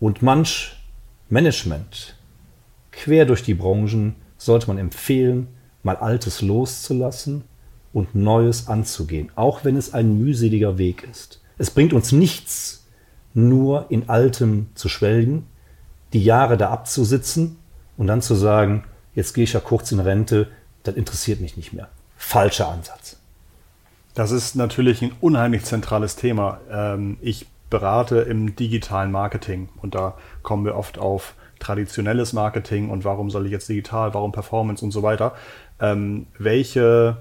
Und 0.00 0.22
manch 0.22 0.76
Management 1.28 2.16
quer 2.90 3.26
durch 3.26 3.42
die 3.42 3.54
Branchen 3.54 4.16
sollte 4.36 4.66
man 4.66 4.78
empfehlen, 4.78 5.48
mal 5.82 5.96
Altes 5.96 6.42
loszulassen 6.42 7.44
und 7.92 8.14
Neues 8.14 8.68
anzugehen, 8.68 9.30
auch 9.36 9.64
wenn 9.64 9.76
es 9.76 9.94
ein 9.94 10.18
mühseliger 10.18 10.78
Weg 10.78 11.06
ist. 11.10 11.40
Es 11.58 11.70
bringt 11.70 11.92
uns 11.92 12.12
nichts, 12.12 12.86
nur 13.34 13.86
in 13.90 14.08
Altem 14.08 14.70
zu 14.74 14.88
schwelgen, 14.88 15.46
die 16.12 16.24
Jahre 16.24 16.56
da 16.56 16.70
abzusitzen 16.70 17.58
und 17.96 18.06
dann 18.06 18.22
zu 18.22 18.34
sagen, 18.34 18.84
jetzt 19.14 19.34
gehe 19.34 19.44
ich 19.44 19.52
ja 19.52 19.60
kurz 19.60 19.92
in 19.92 20.00
Rente, 20.00 20.48
das 20.82 20.96
interessiert 20.96 21.40
mich 21.40 21.56
nicht 21.56 21.72
mehr. 21.72 21.88
Falscher 22.16 22.68
Ansatz. 22.68 23.18
Das 24.14 24.30
ist 24.32 24.56
natürlich 24.56 25.02
ein 25.02 25.12
unheimlich 25.20 25.64
zentrales 25.64 26.16
Thema. 26.16 26.60
Ähm, 26.70 27.18
ich 27.20 27.46
berate 27.70 28.20
im 28.20 28.56
digitalen 28.56 29.12
Marketing 29.12 29.68
und 29.80 29.94
da 29.94 30.16
kommen 30.42 30.64
wir 30.64 30.76
oft 30.76 30.98
auf 30.98 31.34
traditionelles 31.60 32.32
Marketing 32.32 32.90
und 32.90 33.04
warum 33.04 33.30
soll 33.30 33.46
ich 33.46 33.52
jetzt 33.52 33.68
digital, 33.68 34.12
warum 34.14 34.32
Performance 34.32 34.84
und 34.84 34.90
so 34.90 35.02
weiter. 35.02 35.34
Ähm, 35.78 36.26
welche 36.38 37.18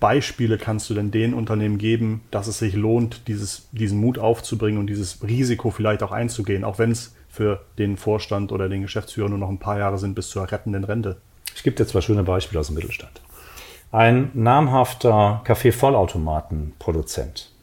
Beispiele 0.00 0.58
kannst 0.58 0.90
du 0.90 0.94
denn 0.94 1.10
den 1.10 1.34
Unternehmen 1.34 1.78
geben, 1.78 2.22
dass 2.30 2.46
es 2.46 2.58
sich 2.58 2.74
lohnt, 2.74 3.28
dieses, 3.28 3.68
diesen 3.72 4.00
Mut 4.00 4.18
aufzubringen 4.18 4.80
und 4.80 4.88
dieses 4.88 5.22
Risiko 5.22 5.70
vielleicht 5.70 6.02
auch 6.02 6.12
einzugehen, 6.12 6.64
auch 6.64 6.78
wenn 6.78 6.90
es 6.90 7.14
für 7.28 7.60
den 7.78 7.96
Vorstand 7.96 8.52
oder 8.52 8.68
den 8.68 8.82
Geschäftsführer 8.82 9.28
nur 9.28 9.38
noch 9.38 9.48
ein 9.48 9.58
paar 9.58 9.78
Jahre 9.78 9.98
sind 9.98 10.14
bis 10.14 10.28
zur 10.28 10.50
rettenden 10.50 10.84
Rente? 10.84 11.16
Ich 11.54 11.62
gebe 11.62 11.76
dir 11.76 11.86
zwei 11.86 12.00
schöne 12.00 12.24
Beispiele 12.24 12.60
aus 12.60 12.68
dem 12.68 12.76
Mittelstand. 12.76 13.20
Ein 13.92 14.30
namhafter 14.34 15.42
Kaffee-Vollautomatenproduzent 15.44 17.53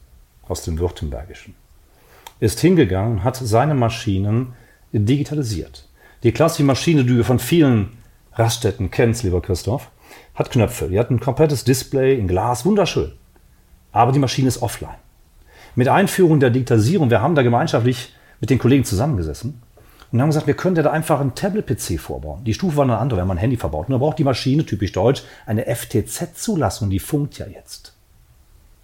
aus 0.51 0.63
dem 0.63 0.77
Württembergischen 0.77 1.55
ist 2.41 2.59
hingegangen 2.59 3.13
und 3.13 3.23
hat 3.23 3.37
seine 3.37 3.75
Maschinen 3.75 4.53
digitalisiert. 4.91 5.87
Die 6.23 6.33
klassische 6.33 6.63
Maschine, 6.63 7.05
die 7.05 7.15
du 7.15 7.23
von 7.23 7.39
vielen 7.39 7.97
Raststätten 8.33 8.91
kennst, 8.91 9.23
lieber 9.23 9.41
Christoph, 9.41 9.89
hat 10.35 10.51
Knöpfe. 10.51 10.89
Die 10.89 10.99
hat 10.99 11.11
ein 11.11 11.19
komplettes 11.19 11.63
Display 11.63 12.17
in 12.17 12.27
Glas, 12.27 12.65
wunderschön. 12.65 13.13
Aber 13.91 14.11
die 14.11 14.19
Maschine 14.19 14.47
ist 14.47 14.61
offline. 14.61 14.95
Mit 15.75 15.87
Einführung 15.87 16.39
der 16.39 16.49
Digitalisierung, 16.49 17.09
wir 17.09 17.21
haben 17.21 17.35
da 17.35 17.43
gemeinschaftlich 17.43 18.13
mit 18.39 18.49
den 18.49 18.59
Kollegen 18.59 18.85
zusammengesessen 18.85 19.61
und 20.11 20.21
haben 20.21 20.29
gesagt, 20.29 20.47
wir 20.47 20.55
können 20.55 20.75
da 20.75 20.89
einfach 20.89 21.19
einen 21.19 21.35
Tablet-PC 21.35 21.99
vorbauen. 21.99 22.43
Die 22.43 22.53
Stufe 22.53 22.77
war 22.77 22.83
eine 22.83 22.97
andere, 22.97 23.19
wenn 23.19 23.27
man 23.27 23.37
ein 23.37 23.41
Handy 23.41 23.57
verbaut. 23.57 23.87
Und 23.87 23.93
da 23.93 23.97
braucht 23.99 24.17
die 24.17 24.23
Maschine, 24.23 24.65
typisch 24.65 24.91
deutsch, 24.91 25.23
eine 25.45 25.65
FTZ-Zulassung. 25.73 26.89
Die 26.89 26.99
funkt 26.99 27.37
ja 27.37 27.45
jetzt. 27.45 27.93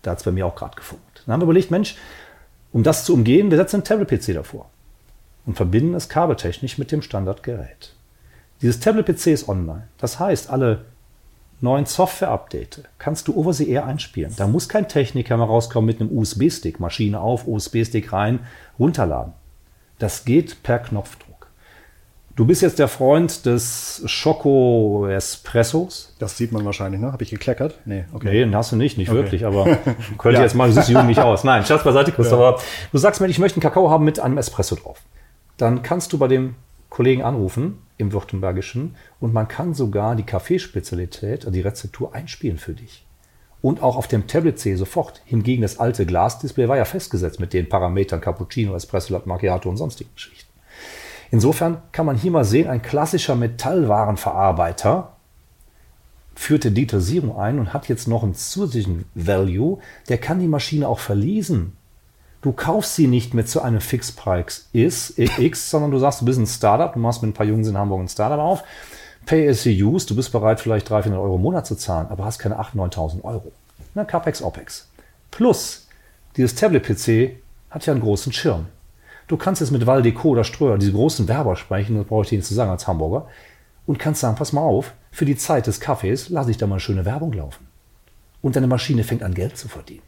Da 0.08 0.12
hat 0.12 0.20
es 0.20 0.24
bei 0.24 0.32
mir 0.32 0.46
auch 0.46 0.56
gerade 0.56 0.78
gefunkt. 0.78 1.24
Dann 1.26 1.34
haben 1.34 1.41
wir 1.41 1.48
überlegt, 1.48 1.70
Mensch, 1.70 1.98
um 2.72 2.82
das 2.82 3.04
zu 3.04 3.13
umgehen, 3.13 3.52
wir 3.52 3.58
setzen 3.58 3.76
einen 3.76 3.84
Tablet-PC 3.84 4.36
davor 4.36 4.70
und 5.46 5.56
verbinden 5.58 5.93
es 5.96 6.08
kabeltechnisch 6.08 6.78
mit 6.78 6.93
dem 6.93 7.02
Standardgerät. 7.02 7.93
Dieses 8.62 8.80
Tablet-PC 8.80 9.28
ist 9.28 9.50
online. 9.50 9.89
Das 9.98 10.17
heißt, 10.17 10.50
alle 10.50 10.86
neuen 11.60 11.86
Software-Update 11.86 12.84
kannst 13.00 13.28
du 13.28 13.36
over 13.36 13.52
the 13.52 13.70
air 13.70 13.86
einspielen. 13.86 14.34
Da 14.38 14.48
muss 14.48 14.70
kein 14.70 14.88
Techniker 14.88 15.36
mehr 15.36 15.48
rauskommen 15.48 15.88
mit 15.88 16.00
einem 16.00 16.17
USB-Stick, 16.17 16.80
Maschine 16.80 17.20
auf, 17.20 17.46
USB-Stick 17.46 18.13
rein, 18.13 18.39
runterladen. 18.80 19.34
Das 20.00 20.24
geht 20.24 20.63
per 20.63 20.80
Knopfdruck. 20.80 21.27
Du 22.38 22.45
bist 22.45 22.62
jetzt 22.62 22.78
der 22.78 22.88
Freund 22.88 23.47
des 23.47 24.04
Schoko 24.06 25.08
Espressos. 25.10 26.13
Das 26.19 26.38
sieht 26.38 26.52
man 26.52 26.63
wahrscheinlich, 26.65 27.02
ne? 27.02 27.12
Habe 27.12 27.23
ich 27.23 27.32
gekleckert? 27.32 27.80
Nee, 27.86 28.06
okay. 28.13 28.28
Nee, 28.28 28.39
den 28.41 28.56
hast 28.56 28.71
du 28.71 28.76
nicht, 28.76 28.95
nicht 28.95 29.10
okay. 29.10 29.17
wirklich, 29.17 29.43
aber 29.43 29.65
könnte 30.19 30.38
ja. 30.38 30.43
jetzt 30.43 30.54
mal, 30.54 30.67
du 30.67 30.76
siehst 30.76 30.89
jung 30.89 31.08
nicht 31.08 31.19
aus. 31.19 31.43
Nein, 31.43 31.65
Schatz 31.65 31.84
beiseite, 31.84 32.12
Christopher. 32.12 32.58
Ja. 32.58 32.63
Du 32.91 33.00
sagst 33.00 33.21
mir, 33.21 33.28
ich 33.28 33.39
möchte 33.39 33.56
einen 33.56 33.63
Kakao 33.63 33.89
haben 33.89 34.06
mit 34.06 34.19
einem 34.19 34.38
Espresso 34.38 34.76
drauf. 34.76 35.02
Dann 35.58 35.82
kannst 35.82 36.13
du 36.13 36.19
bei 36.19 36.28
dem 36.28 36.54
Kollegen 36.91 37.23
anrufen 37.23 37.80
im 37.97 38.13
Württembergischen 38.13 38.95
und 39.19 39.34
man 39.34 39.47
kann 39.47 39.73
sogar 39.73 40.15
die 40.15 40.21
Kaffeespezialität, 40.21 41.47
die 41.52 41.62
Rezeptur 41.62 42.13
einspielen 42.13 42.60
für 42.60 42.73
dich 42.73 43.04
und 43.63 43.82
auch 43.82 43.97
auf 43.97 44.08
dem 44.08 44.28
Tablet 44.28 44.60
C 44.60 44.76
sofort. 44.76 45.23
Hingegen 45.26 45.63
das 45.63 45.80
alte 45.80 46.06
Glasdisplay 46.06 46.67
war 46.67 46.78
ja 46.78 46.86
festgesetzt 46.86 47.39
mit 47.39 47.54
den 47.54 47.67
Parametern 47.67 48.21
Cappuccino, 48.21 48.76
Espresso, 48.76 49.13
Latte 49.13 49.28
Macchiato 49.28 49.67
und 49.69 49.78
sonstigen 49.78 50.12
Geschichten. 50.13 50.47
Insofern 51.32 51.82
kann 51.92 52.06
man 52.06 52.16
hier 52.16 52.32
mal 52.32 52.46
sehen, 52.46 52.70
ein 52.70 52.82
klassischer 52.82 53.36
Metallwarenverarbeiter 53.36 55.13
führte 56.36 56.72
Digitalisierung 56.72 57.38
ein 57.38 57.60
und 57.60 57.74
hat 57.74 57.90
jetzt 57.90 58.08
noch 58.08 58.24
einen 58.24 58.36
zusätzlichen 58.36 59.06
Value, 59.16 59.80
der 60.08 60.20
kann 60.20 60.40
die 60.40 60.48
Maschine 60.48 60.88
auch 60.88 61.00
verlesen 61.00 61.78
Du 62.42 62.52
kaufst 62.52 62.96
sie 62.96 63.08
nicht 63.08 63.34
mehr 63.34 63.46
zu 63.46 63.62
einem 63.62 63.82
Fixpreis 63.82 64.70
X, 64.72 65.70
sondern 65.70 65.92
du 65.92 65.98
sagst, 65.98 66.22
du 66.22 66.26
bist 66.26 66.40
ein 66.40 66.46
Startup, 66.46 66.94
du 66.94 67.00
machst 67.00 67.22
mit 67.22 67.32
ein 67.32 67.34
paar 67.34 67.46
Jungs 67.46 67.68
in 67.68 67.78
Hamburg 67.78 68.02
ein 68.02 68.08
Startup 68.08 68.40
auf, 68.40 68.63
pay 69.26 69.50
as 69.50 69.66
you 69.66 69.92
use, 69.92 70.06
du 70.06 70.16
bist 70.16 70.32
bereit, 70.32 70.60
vielleicht 70.60 70.90
300, 70.90 71.06
400 71.06 71.24
Euro 71.26 71.36
im 71.36 71.42
Monat 71.42 71.66
zu 71.66 71.76
zahlen, 71.76 72.08
aber 72.10 72.26
hast 72.26 72.40
keine 72.40 72.60
8.000, 72.60 72.94
9.000 72.94 73.24
Euro. 73.24 73.52
Na, 73.96 74.06
CapEx, 74.06 74.44
OpEx. 74.44 74.88
Plus, 75.32 75.88
dieses 76.36 76.54
Tablet-PC 76.54 77.38
hat 77.72 77.86
ja 77.86 77.94
einen 77.94 78.02
großen 78.02 78.32
Schirm. 78.32 78.68
Du 79.28 79.36
kannst 79.38 79.62
jetzt 79.62 79.72
mit 79.72 79.86
Valdeco 79.86 80.30
oder 80.30 80.44
Ströer, 80.44 80.78
diese 80.78 80.94
großen 80.94 81.28
Werber 81.28 81.56
sprechen, 81.56 81.98
das 81.98 82.08
brauche 82.08 82.24
ich 82.24 82.30
dir 82.30 82.38
nicht 82.38 82.48
zu 82.48 82.54
sagen 82.54 82.72
als 82.72 82.88
Hamburger, 82.88 83.28
und 83.86 84.00
kannst 84.00 84.22
sagen, 84.22 84.36
pass 84.36 84.54
mal 84.54 84.62
auf, 84.62 84.94
für 85.12 85.26
die 85.26 85.36
Zeit 85.36 85.68
des 85.68 85.80
Kaffees 85.80 86.30
lasse 86.30 86.52
ich 86.52 86.58
da 86.58 86.68
mal 86.68 86.80
schöne 86.80 87.06
Werbung 87.06 87.34
laufen. 87.34 87.68
Und 88.42 88.56
deine 88.56 88.68
Maschine 88.68 89.04
fängt 89.04 89.24
an, 89.24 89.34
Geld 89.34 89.58
zu 89.58 89.68
verdienen. 89.68 90.04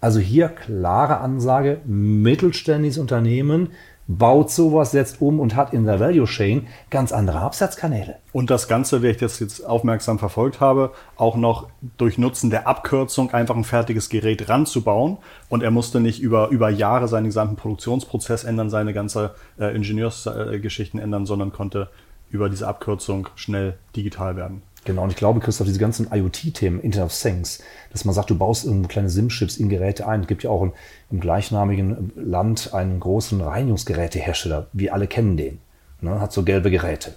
Also 0.00 0.20
hier 0.20 0.48
klare 0.48 1.18
Ansage, 1.18 1.80
mittelständisches 1.84 2.98
Unternehmen 2.98 3.70
baut 4.08 4.50
sowas, 4.50 4.92
setzt 4.92 5.20
um 5.20 5.40
und 5.40 5.56
hat 5.56 5.72
in 5.72 5.84
der 5.84 5.98
Value 5.98 6.26
Chain 6.26 6.66
ganz 6.90 7.12
andere 7.12 7.40
Absatzkanäle. 7.40 8.16
Und 8.32 8.50
das 8.50 8.68
Ganze, 8.68 9.02
wie 9.02 9.08
ich 9.08 9.16
das 9.16 9.40
jetzt 9.40 9.66
aufmerksam 9.66 10.18
verfolgt 10.18 10.60
habe, 10.60 10.92
auch 11.16 11.36
noch 11.36 11.68
durch 11.96 12.18
Nutzen 12.18 12.50
der 12.50 12.68
Abkürzung 12.68 13.32
einfach 13.32 13.56
ein 13.56 13.64
fertiges 13.64 14.08
Gerät 14.08 14.48
ranzubauen. 14.48 15.18
Und 15.48 15.62
er 15.62 15.70
musste 15.70 16.00
nicht 16.00 16.20
über, 16.20 16.48
über 16.48 16.70
Jahre 16.70 17.08
seinen 17.08 17.26
gesamten 17.26 17.56
Produktionsprozess 17.56 18.44
ändern, 18.44 18.70
seine 18.70 18.92
ganze 18.92 19.34
äh, 19.58 19.74
Ingenieursgeschichten 19.74 21.00
äh, 21.00 21.02
ändern, 21.02 21.26
sondern 21.26 21.52
konnte 21.52 21.88
über 22.30 22.48
diese 22.48 22.68
Abkürzung 22.68 23.28
schnell 23.34 23.78
digital 23.94 24.36
werden. 24.36 24.62
Genau, 24.86 25.02
und 25.02 25.10
ich 25.10 25.16
glaube, 25.16 25.40
Christoph, 25.40 25.66
diese 25.66 25.80
ganzen 25.80 26.08
IoT-Themen, 26.12 26.80
Internet 26.80 27.06
of 27.06 27.20
Things, 27.20 27.60
dass 27.90 28.04
man 28.04 28.14
sagt, 28.14 28.30
du 28.30 28.38
baust 28.38 28.64
irgendwo 28.64 28.86
kleine 28.88 29.10
SIM-Chips 29.10 29.56
in 29.56 29.68
Geräte 29.68 30.06
ein. 30.06 30.22
Es 30.22 30.26
gibt 30.28 30.44
ja 30.44 30.50
auch 30.50 30.62
in, 30.62 30.72
im 31.10 31.20
gleichnamigen 31.20 32.12
Land 32.14 32.72
einen 32.72 33.00
großen 33.00 33.40
Reinigungsgerätehersteller. 33.40 34.68
Wir 34.72 34.94
alle 34.94 35.08
kennen 35.08 35.36
den. 35.36 35.58
Ne? 36.00 36.20
Hat 36.20 36.32
so 36.32 36.44
gelbe 36.44 36.70
Geräte. 36.70 37.14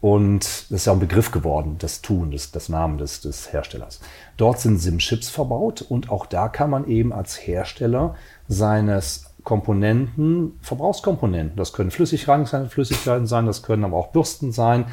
Und 0.00 0.44
das 0.44 0.70
ist 0.70 0.86
ja 0.86 0.92
ein 0.92 1.00
Begriff 1.00 1.32
geworden, 1.32 1.76
das 1.78 2.00
Tun, 2.00 2.30
das, 2.30 2.52
das 2.52 2.68
Namen 2.68 2.96
des, 2.96 3.20
des 3.20 3.52
Herstellers. 3.52 4.00
Dort 4.36 4.60
sind 4.60 4.78
SIM-Chips 4.78 5.28
verbaut 5.28 5.82
und 5.82 6.10
auch 6.10 6.26
da 6.26 6.48
kann 6.48 6.70
man 6.70 6.86
eben 6.86 7.12
als 7.12 7.36
Hersteller 7.46 8.14
seines 8.48 9.26
Komponenten, 9.42 10.58
Verbrauchskomponenten, 10.62 11.56
das 11.56 11.72
können 11.72 11.90
Flüssigkeiten 11.90 12.46
sein, 13.26 13.46
das 13.46 13.62
können 13.62 13.84
aber 13.84 13.96
auch 13.96 14.08
Bürsten 14.08 14.52
sein, 14.52 14.86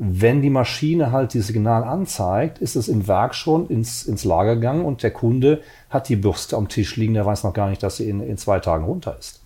wenn 0.00 0.42
die 0.42 0.50
Maschine 0.50 1.10
halt 1.10 1.34
dieses 1.34 1.48
Signal 1.48 1.82
anzeigt, 1.82 2.58
ist 2.58 2.76
es 2.76 2.88
im 2.88 3.08
Werk 3.08 3.34
schon 3.34 3.68
ins, 3.68 4.04
ins 4.04 4.24
Lager 4.24 4.54
gegangen 4.54 4.84
und 4.84 5.02
der 5.02 5.10
Kunde 5.10 5.60
hat 5.90 6.08
die 6.08 6.16
Bürste 6.16 6.56
am 6.56 6.68
Tisch 6.68 6.96
liegen, 6.96 7.14
der 7.14 7.26
weiß 7.26 7.42
noch 7.42 7.52
gar 7.52 7.68
nicht, 7.68 7.82
dass 7.82 7.96
sie 7.96 8.08
in, 8.08 8.20
in 8.20 8.36
zwei 8.36 8.60
Tagen 8.60 8.84
runter 8.84 9.16
ist. 9.18 9.42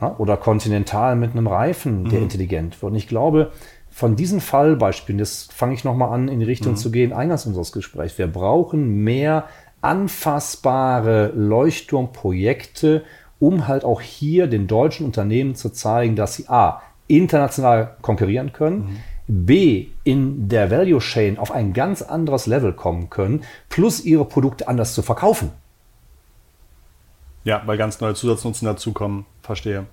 Ja, 0.00 0.14
oder 0.18 0.36
Continental 0.36 1.16
mit 1.16 1.32
einem 1.32 1.46
Reifen, 1.46 2.04
der 2.04 2.18
mhm. 2.18 2.24
intelligent 2.24 2.82
wird. 2.82 2.92
Und 2.92 2.98
ich 2.98 3.08
glaube, 3.08 3.50
von 3.90 4.14
diesen 4.14 4.40
Fallbeispielen, 4.40 5.18
das 5.18 5.48
fange 5.52 5.74
ich 5.74 5.84
nochmal 5.84 6.12
an, 6.12 6.28
in 6.28 6.40
die 6.40 6.46
Richtung 6.46 6.72
mhm. 6.72 6.76
zu 6.76 6.90
gehen, 6.90 7.12
eingangs 7.12 7.46
unseres 7.46 7.72
Gesprächs. 7.72 8.18
Wir 8.18 8.28
brauchen 8.28 9.02
mehr 9.02 9.46
anfassbare 9.80 11.32
Leuchtturmprojekte, 11.34 13.04
um 13.40 13.68
halt 13.68 13.84
auch 13.84 14.00
hier 14.00 14.48
den 14.48 14.66
deutschen 14.66 15.06
Unternehmen 15.06 15.54
zu 15.54 15.70
zeigen, 15.70 16.14
dass 16.14 16.34
sie 16.34 16.48
A, 16.48 16.82
international 17.08 17.96
konkurrieren 18.02 18.52
können, 18.52 18.78
mhm. 18.78 19.46
B, 19.46 19.88
in 20.04 20.48
der 20.48 20.70
Value 20.70 21.00
Chain 21.00 21.38
auf 21.38 21.52
ein 21.52 21.74
ganz 21.74 22.00
anderes 22.00 22.46
Level 22.46 22.72
kommen 22.72 23.10
können, 23.10 23.42
plus 23.68 24.02
ihre 24.04 24.24
Produkte 24.24 24.68
anders 24.68 24.94
zu 24.94 25.02
verkaufen. 25.02 25.50
Ja, 27.44 27.62
weil 27.66 27.76
ganz 27.76 28.00
neue 28.00 28.14
Zusatznutzen 28.14 28.66
dazukommen, 28.66 29.26
verstehe. 29.42 29.86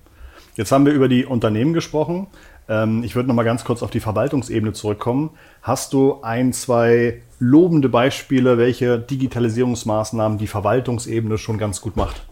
Jetzt 0.55 0.71
haben 0.71 0.85
wir 0.85 0.93
über 0.93 1.09
die 1.09 1.25
Unternehmen 1.25 1.73
gesprochen. 1.73 2.27
Ähm, 2.69 3.03
ich 3.03 3.15
würde 3.15 3.27
noch 3.27 3.35
mal 3.35 3.43
ganz 3.43 3.65
kurz 3.65 3.83
auf 3.83 3.91
die 3.91 3.99
Verwaltungsebene 3.99 4.73
zurückkommen. 4.73 5.31
Hast 5.61 5.93
du 5.93 6.21
ein, 6.21 6.53
zwei 6.53 7.21
lobende 7.39 7.89
Beispiele, 7.89 8.57
welche 8.57 8.99
Digitalisierungsmaßnahmen 8.99 10.37
die 10.37 10.47
Verwaltungsebene 10.47 11.37
schon 11.37 11.57
ganz 11.57 11.81
gut 11.81 11.97
macht? 11.97 12.23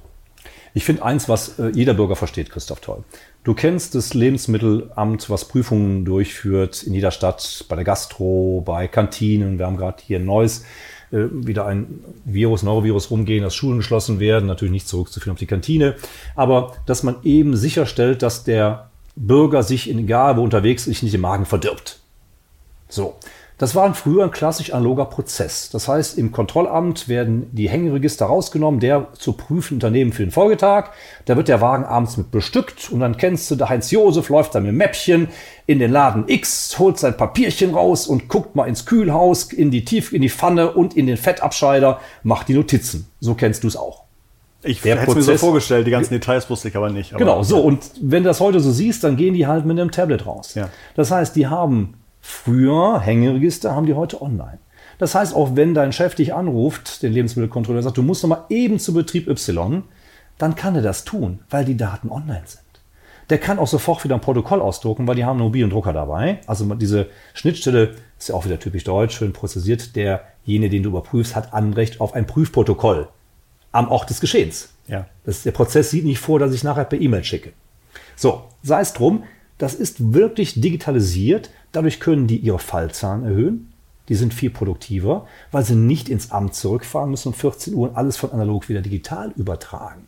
Ich 0.74 0.86
finde 0.86 1.04
eins, 1.04 1.30
was 1.30 1.60
äh, 1.60 1.72
jeder 1.74 1.93
Bürger 1.93 2.15
versteht, 2.15 2.50
Christoph 2.50 2.80
Toll. 2.80 3.04
Du 3.43 3.53
kennst 3.53 3.93
das 3.93 4.13
Lebensmittelamt, 4.13 5.29
was 5.29 5.45
Prüfungen 5.45 6.06
durchführt 6.06 6.84
in 6.84 6.93
jeder 6.93 7.12
Stadt, 7.12 7.65
bei 7.67 7.75
der 7.75 7.84
Gastro, 7.84 8.63
bei 8.65 8.88
Kantinen. 8.88 9.60
Wir 9.60 9.65
haben 9.65 9.75
gerade 9.75 10.01
hier 10.06 10.19
ein 10.19 10.25
neues, 10.25 10.63
äh, 11.12 11.25
wieder 11.29 11.65
ein 11.65 12.06
Virus, 12.23 12.63
Neurovirus 12.63 13.12
rumgehen, 13.12 13.43
dass 13.43 13.53
Schulen 13.53 13.79
geschlossen 13.79 14.21
werden. 14.21 14.45
Natürlich 14.45 14.71
nicht 14.71 14.88
zurückzuführen 14.88 15.34
auf 15.34 15.39
die 15.39 15.45
Kantine. 15.45 15.95
Aber 16.36 16.73
dass 16.86 17.03
man 17.03 17.17
eben 17.23 17.58
sicherstellt, 17.58 18.21
dass 18.21 18.45
der 18.45 18.89
Bürger 19.17 19.62
sich, 19.62 19.89
in, 19.89 19.99
egal 19.99 20.38
wo 20.38 20.43
unterwegs 20.43 20.88
ist, 20.88 21.03
nicht 21.03 21.13
den 21.13 21.21
Magen 21.21 21.45
verdirbt. 21.45 21.99
So. 22.88 23.15
Das 23.63 23.76
war 23.76 23.93
früher 23.93 24.26
ein 24.26 24.32
klassisch 24.32 24.73
analoger 24.73 25.06
Prozess. 25.06 25.69
Das 25.69 25.88
heißt, 25.88 26.17
im 26.17 26.34
Kontrollamt 26.34 27.08
werden 27.08 27.47
die 27.54 27.69
Hängeregister 27.69 28.26
rausgenommen, 28.26 28.82
der 28.82 29.08
zu 29.13 29.32
prüfen 29.32 29.76
Unternehmen 29.76 30.12
für 30.12 30.21
den 30.21 30.32
Folgetag. 30.32 30.89
Da 31.23 31.38
wird 31.38 31.47
der 31.47 31.62
Wagen 31.62 31.86
abends 31.86 32.17
mit 32.17 32.30
bestückt 32.30 32.91
und 32.91 32.99
dann 32.99 33.15
kennst 33.15 33.49
du, 33.49 33.56
der 33.56 33.69
Heinz 33.69 33.89
Josef 33.89 34.28
läuft 34.28 34.54
dann 34.54 34.63
mit 34.63 34.73
Mäppchen 34.73 35.30
in 35.65 35.80
den 35.80 35.93
Laden 35.93 36.26
X, 36.28 36.78
holt 36.78 36.99
sein 36.99 37.15
Papierchen 37.15 37.73
raus 37.73 38.06
und 38.06 38.28
guckt 38.28 38.54
mal 38.54 38.65
ins 38.65 38.86
Kühlhaus, 38.86 39.54
in 39.54 39.71
die 39.71 39.86
Tief, 39.86 40.12
in 40.12 40.21
die 40.21 40.30
Pfanne 40.30 40.73
und 40.73 40.97
in 40.97 41.08
den 41.08 41.15
Fettabscheider, 41.15 42.02
macht 42.23 42.49
die 42.49 42.56
Notizen. 42.56 43.08
So 43.21 43.34
kennst 43.34 43.63
du 43.63 43.69
es 43.69 43.78
auch. 43.78 44.04
Ich 44.63 44.84
hätte 44.84 45.06
Prozess, 45.06 45.28
mir 45.28 45.38
so 45.38 45.45
vorgestellt, 45.45 45.88
die 45.88 45.91
ganzen 45.91 46.13
Details 46.13 46.49
wusste 46.49 46.67
ich 46.67 46.76
aber 46.76 46.89
nicht. 46.89 47.13
Aber 47.13 47.19
genau, 47.19 47.43
so. 47.43 47.62
Und 47.62 47.91
wenn 48.02 48.23
du 48.23 48.30
das 48.30 48.41
heute 48.41 48.60
so 48.60 48.71
siehst, 48.71 49.06
dann 49.06 49.15
gehen 49.15 49.34
die 49.34 49.47
halt 49.47 49.65
mit 49.65 49.80
einem 49.80 49.91
Tablet 49.91 50.26
raus. 50.26 50.54
Ja. 50.54 50.67
Das 50.95 51.12
heißt, 51.12 51.34
die 51.38 51.47
haben 51.47 51.93
Früher 52.25 53.01
Hängeregister 53.01 53.75
haben 53.75 53.86
die 53.86 53.95
heute 53.95 54.21
online. 54.21 54.59
Das 54.97 55.13
heißt, 55.13 55.36
auch 55.36 55.57
wenn 55.57 55.73
dein 55.73 55.91
Chef 55.91 56.15
dich 56.15 56.33
anruft, 56.33 57.03
den 57.03 57.12
Lebensmittelkontrolleur 57.12 57.83
sagt, 57.83 57.97
du 57.97 58.01
musst 58.01 58.23
noch 58.23 58.29
mal 58.29 58.45
eben 58.49 58.79
zu 58.79 58.93
Betrieb 58.93 59.27
Y, 59.27 59.83
dann 60.38 60.55
kann 60.55 60.73
er 60.73 60.81
das 60.81 61.03
tun, 61.03 61.41
weil 61.49 61.65
die 61.65 61.75
Daten 61.75 62.09
online 62.09 62.43
sind. 62.45 62.63
Der 63.29 63.39
kann 63.39 63.59
auch 63.59 63.67
sofort 63.67 64.05
wieder 64.05 64.15
ein 64.15 64.21
Protokoll 64.21 64.62
ausdrucken, 64.62 65.05
weil 65.05 65.15
die 65.15 65.25
haben 65.25 65.38
einen 65.38 65.47
mobilen 65.47 65.69
Drucker 65.69 65.91
dabei. 65.91 66.39
Also 66.47 66.73
diese 66.75 67.07
Schnittstelle 67.33 67.95
ist 68.17 68.29
ja 68.29 68.36
auch 68.36 68.45
wieder 68.45 68.59
typisch 68.59 68.86
deutsch, 68.86 69.17
schön 69.17 69.33
prozessiert. 69.33 69.93
Derjenige, 69.97 70.69
den 70.69 70.83
du 70.83 70.89
überprüfst, 70.89 71.36
hat 71.36 71.53
Anrecht 71.53 71.99
auf 71.99 72.13
ein 72.13 72.25
Prüfprotokoll 72.25 73.09
am 73.73 73.89
Ort 73.89 74.09
des 74.09 74.21
Geschehens. 74.21 74.73
Ja. 74.88 75.07
Das, 75.25 75.43
der 75.43 75.51
Prozess 75.51 75.89
sieht 75.89 76.05
nicht 76.05 76.19
vor, 76.19 76.39
dass 76.39 76.53
ich 76.53 76.63
nachher 76.63 76.86
per 76.86 77.01
E-Mail 77.01 77.25
schicke. 77.25 77.51
So, 78.15 78.43
sei 78.62 78.79
es 78.79 78.93
drum, 78.93 79.23
das 79.63 79.73
ist 79.73 80.13
wirklich 80.13 80.60
digitalisiert 80.62 81.49
Dadurch 81.73 81.99
können 81.99 82.28
die 82.28 82.38
ihre 82.38 82.60
Fallzahlen 82.60 83.26
erhöhen. 83.26 83.73
Die 84.08 84.15
sind 84.15 84.34
viel 84.34 84.52
produktiver, 84.52 85.28
weil 85.52 85.65
sie 85.65 85.76
nicht 85.76 86.08
ins 86.08 86.32
Amt 86.32 86.56
zurückfahren 86.56 87.10
müssen 87.10 87.30
um 87.30 87.34
14 87.34 87.73
Uhr 87.73 87.89
und 87.89 87.95
alles 87.95 88.15
von 88.15 88.32
analog 88.32 88.69
wieder 88.69 88.82
digital 88.82 89.34
übertragen. 89.36 90.08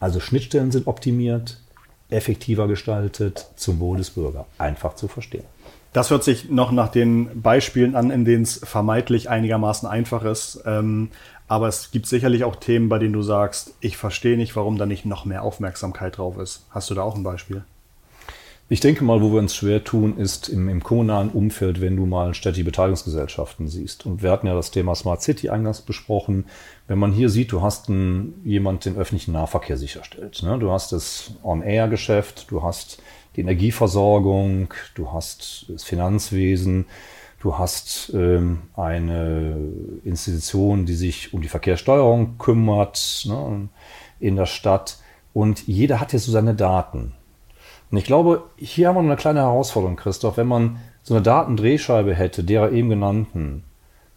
Also 0.00 0.18
Schnittstellen 0.18 0.70
sind 0.70 0.86
optimiert, 0.86 1.60
effektiver 2.08 2.68
gestaltet, 2.68 3.50
zum 3.56 3.80
Wohl 3.80 3.98
des 3.98 4.10
Bürgers. 4.10 4.46
Einfach 4.56 4.94
zu 4.94 5.08
verstehen. 5.08 5.44
Das 5.92 6.10
hört 6.10 6.24
sich 6.24 6.48
noch 6.48 6.70
nach 6.70 6.88
den 6.88 7.42
Beispielen 7.42 7.94
an, 7.94 8.10
in 8.10 8.24
denen 8.24 8.44
es 8.44 8.60
vermeintlich 8.62 9.28
einigermaßen 9.28 9.88
einfach 9.88 10.24
ist. 10.24 10.62
Ähm, 10.64 11.10
aber 11.48 11.68
es 11.68 11.90
gibt 11.90 12.06
sicherlich 12.06 12.44
auch 12.44 12.56
Themen, 12.56 12.88
bei 12.88 12.98
denen 12.98 13.14
du 13.14 13.22
sagst, 13.22 13.74
ich 13.80 13.96
verstehe 13.96 14.36
nicht, 14.36 14.54
warum 14.56 14.78
da 14.78 14.86
nicht 14.86 15.04
noch 15.04 15.24
mehr 15.24 15.42
Aufmerksamkeit 15.42 16.16
drauf 16.16 16.38
ist. 16.38 16.64
Hast 16.70 16.88
du 16.88 16.94
da 16.94 17.02
auch 17.02 17.16
ein 17.16 17.24
Beispiel? 17.24 17.64
Ich 18.70 18.80
denke 18.80 19.02
mal, 19.02 19.22
wo 19.22 19.32
wir 19.32 19.38
uns 19.38 19.54
schwer 19.54 19.82
tun, 19.82 20.18
ist 20.18 20.50
im, 20.50 20.68
im 20.68 20.82
kommunalen 20.82 21.30
Umfeld, 21.30 21.80
wenn 21.80 21.96
du 21.96 22.04
mal 22.04 22.34
städtische 22.34 22.64
Beteiligungsgesellschaften 22.64 23.66
siehst. 23.66 24.04
Und 24.04 24.22
wir 24.22 24.30
hatten 24.30 24.46
ja 24.46 24.54
das 24.54 24.70
Thema 24.70 24.94
Smart 24.94 25.22
City 25.22 25.48
eingangs 25.48 25.80
besprochen. 25.80 26.44
Wenn 26.86 26.98
man 26.98 27.12
hier 27.12 27.30
sieht, 27.30 27.50
du 27.50 27.62
hast 27.62 27.88
einen, 27.88 28.42
jemand 28.44 28.84
den 28.84 28.98
öffentlichen 28.98 29.32
Nahverkehr 29.32 29.78
sicherstellt. 29.78 30.42
Ne? 30.42 30.58
Du 30.58 30.70
hast 30.70 30.92
das 30.92 31.32
On-Air-Geschäft, 31.42 32.50
du 32.50 32.62
hast 32.62 33.00
die 33.36 33.40
Energieversorgung, 33.40 34.74
du 34.94 35.12
hast 35.14 35.64
das 35.70 35.84
Finanzwesen, 35.84 36.84
du 37.40 37.56
hast 37.56 38.12
ähm, 38.12 38.64
eine 38.76 39.56
Institution, 40.04 40.84
die 40.84 40.94
sich 40.94 41.32
um 41.32 41.40
die 41.40 41.48
Verkehrssteuerung 41.48 42.36
kümmert 42.36 43.24
ne, 43.26 43.70
in 44.20 44.36
der 44.36 44.44
Stadt. 44.44 44.98
Und 45.32 45.66
jeder 45.66 46.00
hat 46.00 46.12
ja 46.12 46.18
so 46.18 46.32
seine 46.32 46.54
Daten. 46.54 47.14
Und 47.90 47.98
ich 47.98 48.04
glaube, 48.04 48.42
hier 48.56 48.88
haben 48.88 48.96
wir 48.96 49.00
eine 49.00 49.16
kleine 49.16 49.40
Herausforderung, 49.40 49.96
Christoph. 49.96 50.36
Wenn 50.36 50.46
man 50.46 50.78
so 51.02 51.14
eine 51.14 51.22
Datendrehscheibe 51.22 52.14
hätte, 52.14 52.44
derer 52.44 52.72
eben 52.72 52.90
genannten, 52.90 53.64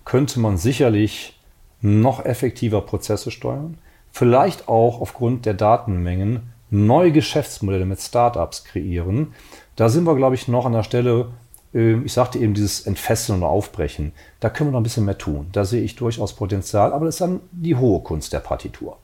könnte 0.03 0.39
man 0.39 0.57
sicherlich 0.57 1.39
noch 1.81 2.25
effektiver 2.25 2.81
Prozesse 2.81 3.31
steuern. 3.31 3.77
Vielleicht 4.11 4.67
auch 4.67 4.99
aufgrund 4.99 5.45
der 5.45 5.53
Datenmengen 5.53 6.51
neue 6.69 7.11
Geschäftsmodelle 7.11 7.85
mit 7.85 8.01
Startups 8.01 8.63
kreieren. 8.63 9.33
Da 9.75 9.89
sind 9.89 10.05
wir, 10.05 10.15
glaube 10.15 10.35
ich, 10.35 10.47
noch 10.47 10.65
an 10.65 10.73
der 10.73 10.83
Stelle, 10.83 11.27
ähm, 11.73 12.05
ich 12.05 12.13
sagte 12.13 12.39
eben 12.39 12.53
dieses 12.53 12.81
Entfesseln 12.81 13.39
und 13.39 13.47
Aufbrechen. 13.47 14.13
Da 14.39 14.49
können 14.49 14.69
wir 14.69 14.73
noch 14.73 14.79
ein 14.79 14.83
bisschen 14.83 15.05
mehr 15.05 15.17
tun. 15.17 15.47
Da 15.51 15.65
sehe 15.65 15.83
ich 15.83 15.95
durchaus 15.95 16.35
Potenzial, 16.35 16.93
aber 16.93 17.05
das 17.05 17.15
ist 17.15 17.21
dann 17.21 17.41
die 17.51 17.75
hohe 17.75 18.01
Kunst 18.01 18.33
der 18.33 18.39
Partitur. 18.39 18.97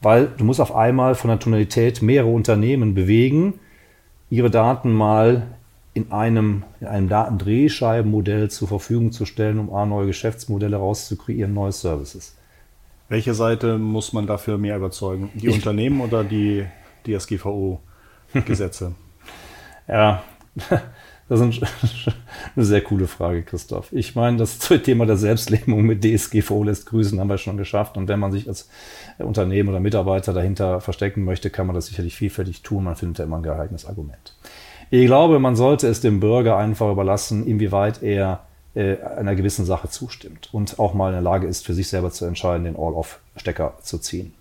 Weil 0.00 0.28
du 0.36 0.44
musst 0.44 0.60
auf 0.60 0.74
einmal 0.74 1.14
von 1.14 1.28
der 1.28 1.38
Tonalität 1.38 2.02
mehrere 2.02 2.30
Unternehmen 2.30 2.94
bewegen, 2.94 3.54
ihre 4.34 4.50
Daten 4.50 4.92
mal 4.92 5.46
in 5.94 6.10
einem, 6.10 6.64
in 6.80 6.88
einem 6.88 7.08
Datendrehscheibenmodell 7.08 8.50
zur 8.50 8.66
Verfügung 8.66 9.12
zu 9.12 9.26
stellen, 9.26 9.60
um 9.60 9.72
A, 9.72 9.86
neue 9.86 10.08
Geschäftsmodelle 10.08 10.76
rauszukreieren, 10.76 11.54
neue 11.54 11.70
Services. 11.70 12.36
Welche 13.08 13.32
Seite 13.32 13.78
muss 13.78 14.12
man 14.12 14.26
dafür 14.26 14.58
mehr 14.58 14.76
überzeugen? 14.76 15.30
Die 15.34 15.46
ich, 15.46 15.54
Unternehmen 15.54 16.00
oder 16.00 16.24
die 16.24 16.64
DSGVO-Gesetze? 17.06 18.96
ja, 19.88 20.24
das 21.28 21.40
ist 21.40 21.62
eine 22.56 22.64
sehr 22.64 22.80
coole 22.80 23.06
Frage, 23.06 23.44
Christoph. 23.44 23.92
Ich 23.92 24.16
meine, 24.16 24.38
das 24.38 24.58
Thema 24.58 25.06
der 25.06 25.16
Selbstlähmung 25.16 25.82
mit 25.82 26.02
DSGVO 26.02 26.64
lässt 26.64 26.86
grüßen, 26.86 27.20
haben 27.20 27.28
wir 27.28 27.38
schon 27.38 27.56
geschafft. 27.56 27.96
Und 27.96 28.08
wenn 28.08 28.18
man 28.18 28.32
sich 28.32 28.48
als 28.48 28.68
Unternehmen 29.18 29.68
oder 29.68 29.80
Mitarbeiter 29.80 30.32
dahinter 30.32 30.80
verstecken 30.80 31.24
möchte, 31.24 31.50
kann 31.50 31.66
man 31.66 31.74
das 31.74 31.86
sicherlich 31.86 32.16
vielfältig 32.16 32.62
tun. 32.62 32.84
Man 32.84 32.96
findet 32.96 33.18
ja 33.18 33.24
immer 33.24 33.36
ein 33.36 33.42
geeignetes 33.42 33.86
Argument. 33.86 34.34
Ich 34.90 35.06
glaube, 35.06 35.38
man 35.38 35.56
sollte 35.56 35.88
es 35.88 36.00
dem 36.00 36.20
Bürger 36.20 36.56
einfach 36.56 36.90
überlassen, 36.90 37.46
inwieweit 37.46 38.02
er 38.02 38.44
äh, 38.74 38.96
einer 39.00 39.34
gewissen 39.34 39.64
Sache 39.64 39.88
zustimmt 39.88 40.52
und 40.52 40.78
auch 40.78 40.94
mal 40.94 41.08
in 41.08 41.14
der 41.14 41.22
Lage 41.22 41.46
ist, 41.46 41.64
für 41.64 41.74
sich 41.74 41.88
selber 41.88 42.10
zu 42.10 42.24
entscheiden, 42.24 42.64
den 42.64 42.76
All-Off-Stecker 42.76 43.74
zu 43.82 43.98
ziehen. 43.98 44.34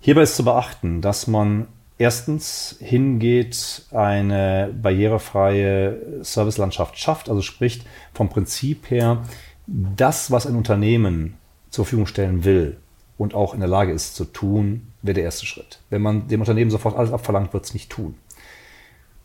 Hierbei 0.00 0.22
ist 0.22 0.36
zu 0.36 0.44
beachten, 0.44 1.00
dass 1.00 1.26
man 1.26 1.66
erstens 1.96 2.76
hingeht, 2.80 3.82
eine 3.92 4.74
barrierefreie 4.82 6.22
Servicelandschaft 6.22 6.98
schafft, 6.98 7.30
also 7.30 7.40
spricht 7.40 7.86
vom 8.12 8.28
Prinzip 8.28 8.90
her, 8.90 9.22
das, 9.66 10.30
was 10.30 10.46
ein 10.46 10.56
Unternehmen 10.56 11.38
zur 11.70 11.84
Verfügung 11.86 12.06
stellen 12.06 12.44
will 12.44 12.76
und 13.16 13.34
auch 13.34 13.54
in 13.54 13.60
der 13.60 13.68
Lage 13.68 13.92
ist 13.92 14.16
zu 14.16 14.24
tun, 14.24 14.92
wäre 15.02 15.14
der 15.14 15.24
erste 15.24 15.46
Schritt. 15.46 15.80
Wenn 15.90 16.02
man 16.02 16.28
dem 16.28 16.40
Unternehmen 16.40 16.70
sofort 16.70 16.96
alles 16.96 17.12
abverlangt, 17.12 17.52
wird 17.52 17.64
es 17.64 17.74
nicht 17.74 17.90
tun. 17.90 18.16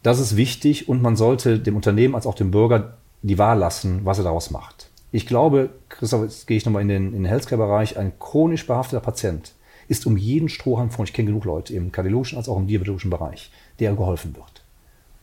Das 0.03 0.19
ist 0.19 0.35
wichtig 0.35 0.87
und 0.87 1.01
man 1.01 1.15
sollte 1.15 1.59
dem 1.59 1.75
Unternehmen 1.75 2.15
als 2.15 2.25
auch 2.25 2.35
dem 2.35 2.51
Bürger 2.51 2.97
die 3.21 3.37
Wahl 3.37 3.57
lassen, 3.57 4.01
was 4.05 4.17
er 4.17 4.23
daraus 4.23 4.51
macht. 4.51 4.89
Ich 5.11 5.25
glaube, 5.25 5.71
Christoph, 5.89 6.23
jetzt 6.23 6.47
gehe 6.47 6.57
ich 6.57 6.65
nochmal 6.65 6.83
in 6.83 6.87
den, 6.87 7.07
in 7.07 7.23
den 7.23 7.25
Healthcare-Bereich, 7.25 7.97
ein 7.97 8.13
chronisch 8.19 8.65
behafteter 8.65 9.01
Patient 9.01 9.53
ist 9.89 10.05
um 10.05 10.15
jeden 10.15 10.49
Strohhalm 10.49 10.91
von, 10.91 11.05
ich 11.05 11.13
kenne 11.13 11.27
genug 11.27 11.45
Leute 11.45 11.73
im 11.73 11.91
kardiologischen 11.91 12.37
als 12.37 12.47
auch 12.47 12.57
im 12.57 12.67
diabetologischen 12.67 13.09
Bereich, 13.09 13.51
der 13.79 13.93
geholfen 13.93 14.35
wird. 14.35 14.63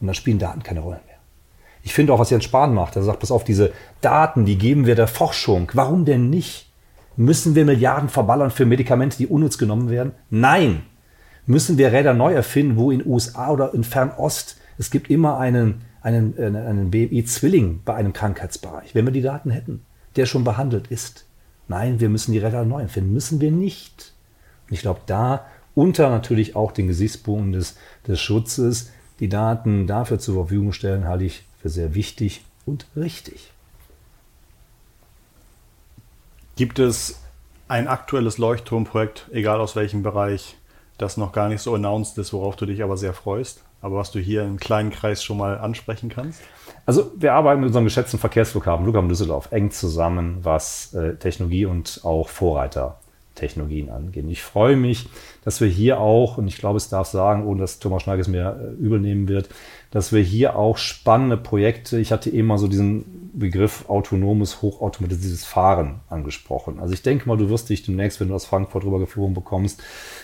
Und 0.01 0.09
dann 0.09 0.15
spielen 0.15 0.41
Daten 0.41 0.63
keine 0.63 0.81
Rolle 0.81 1.01
mehr. 1.07 1.17
Ich 1.85 1.95
finde 1.95 2.13
auch, 2.13 2.19
was 2.19 2.31
Jens 2.31 2.45
Spahn 2.45 2.75
macht, 2.75 2.97
er 2.97 3.05
sagt, 3.05 3.21
pass 3.21 3.31
auf, 3.31 3.45
diese 3.45 3.73
Daten, 4.01 4.45
die 4.45 4.59
geben 4.59 4.85
wir 4.85 4.97
der 4.97 5.07
Forschung. 5.07 5.71
Warum 5.73 6.05
denn 6.05 6.29
nicht? 6.31 6.69
Müssen 7.17 7.55
wir 7.55 7.65
Milliarden 7.65 8.09
verballern 8.09 8.51
für 8.51 8.67
Medikamente, 8.67 9.17
die 9.17 9.27
unnütz 9.27 9.59
genommen 9.59 9.91
werden? 9.91 10.13
Nein! 10.31 10.83
Müssen 11.47 11.79
wir 11.79 11.93
Räder 11.93 12.13
neu 12.13 12.35
erfinden, 12.35 12.77
wo 12.77 12.91
in 12.91 13.07
USA 13.07 13.51
oder 13.51 13.73
in 13.73 13.85
Fernost 13.85 14.57
es 14.79 14.91
gibt 14.91 15.11
immer 15.11 15.39
einen, 15.39 15.83
einen, 16.03 16.37
äh, 16.39 16.47
einen 16.47 16.91
BMI-Zwilling 16.91 17.81
bei 17.85 17.95
einem 17.95 18.13
Krankheitsbereich, 18.13 18.95
wenn 18.95 19.07
wir 19.07 19.13
die 19.13 19.23
Daten 19.23 19.51
hätten, 19.51 19.83
der 20.17 20.27
schon 20.27 20.45
behandelt 20.45 20.89
ist. 20.89 21.25
Nein, 21.69 22.01
wir 22.01 22.09
müssen 22.09 22.33
die 22.33 22.39
Räder 22.39 22.65
neu 22.65 22.83
erfinden. 22.83 23.13
Müssen 23.13 23.41
wir 23.41 23.51
nicht. 23.51 24.13
Und 24.69 24.75
ich 24.75 24.81
glaube, 24.81 25.01
da 25.07 25.47
unter 25.75 26.11
natürlich 26.11 26.57
auch 26.57 26.73
den 26.73 26.89
Gesichtspunkten 26.89 27.53
des, 27.53 27.77
des 28.07 28.21
Schutzes 28.21 28.91
die 29.19 29.29
Daten 29.29 29.87
dafür 29.87 30.19
zur 30.19 30.35
Verfügung 30.35 30.73
stellen, 30.73 31.09
halte 31.09 31.25
ich 31.25 31.45
für 31.61 31.69
sehr 31.69 31.95
wichtig 31.95 32.45
und 32.67 32.87
richtig. 32.95 33.53
Gibt 36.57 36.79
es 36.79 37.23
ein 37.69 37.87
aktuelles 37.87 38.39
Leuchtturmprojekt, 38.39 39.29
egal 39.33 39.61
aus 39.61 39.77
welchem 39.77 40.03
Bereich, 40.03 40.57
das 40.99 41.17
noch 41.17 41.33
gar 41.33 41.49
nicht 41.49 41.61
so 41.61 41.75
announced 41.75 42.19
ist, 42.19 42.33
worauf 42.33 42.57
du 42.57 42.67
dich 42.67 42.83
aber 42.83 42.97
sehr 42.97 43.13
freust? 43.13 43.63
aber 43.87 43.97
was 43.97 44.11
du 44.11 44.19
hier 44.19 44.43
im 44.43 44.59
kleinen 44.59 44.91
Kreis 44.91 45.23
schon 45.23 45.39
mal 45.39 45.59
ansprechen 45.59 46.09
kannst? 46.09 46.43
Also 46.87 47.13
wir 47.17 47.35
arbeiten 47.35 47.61
mit 47.61 47.69
unserem 47.69 47.85
geschätzten 47.85 48.19
Verkehrsflughafen 48.19 48.85
Flughafen 48.85 49.09
Düsseldorf 49.09 49.53
eng 49.53 49.71
zusammen, 49.71 50.39
was 50.43 50.93
äh, 50.95 51.15
Technologie 51.17 51.67
und 51.67 52.01
auch 52.03 52.29
Vorreitertechnologien 52.29 53.91
angeht. 53.91 54.25
Ich 54.29 54.43
freue 54.43 54.77
mich, 54.77 55.09
dass 55.47 55.61
wir 55.61 55.69
hier 55.69 56.01
auch, 56.01 56.39
und 56.39 56.49
ich 56.49 56.59
glaube, 56.59 56.77
es 56.77 56.89
darf 56.89 57.07
sagen, 57.07 57.47
ohne 57.47 57.61
dass 57.61 57.79
Thomas 57.79 58.03
Schneig 58.03 58.19
es 58.19 58.27
mir 58.27 58.59
äh, 58.61 58.83
übel 58.83 58.99
nehmen 58.99 59.29
wird, 59.29 59.49
dass 59.93 60.13
wir 60.13 60.21
hier 60.21 60.57
auch 60.57 60.77
spannende 60.77 61.37
Projekte, 61.37 62.01
ich 62.01 62.11
hatte 62.11 62.31
eben 62.31 62.49
mal 62.49 62.59
so 62.59 62.67
diesen 62.67 63.31
Begriff 63.33 63.89
autonomes, 63.89 64.61
hochautomatisiertes 64.61 65.45
Fahren 65.45 66.01
angesprochen. 66.09 66.81
Also 66.81 66.95
ich 66.95 67.03
denke 67.03 67.29
mal, 67.29 67.37
du 67.37 67.49
wirst 67.49 67.69
dich 67.69 67.85
demnächst, 67.85 68.19
wenn 68.19 68.27
du 68.27 68.35
aus 68.35 68.45
Frankfurt 68.45 68.85
rüber 68.85 68.99
geflogen 68.99 69.35
bekommst, 69.35 69.81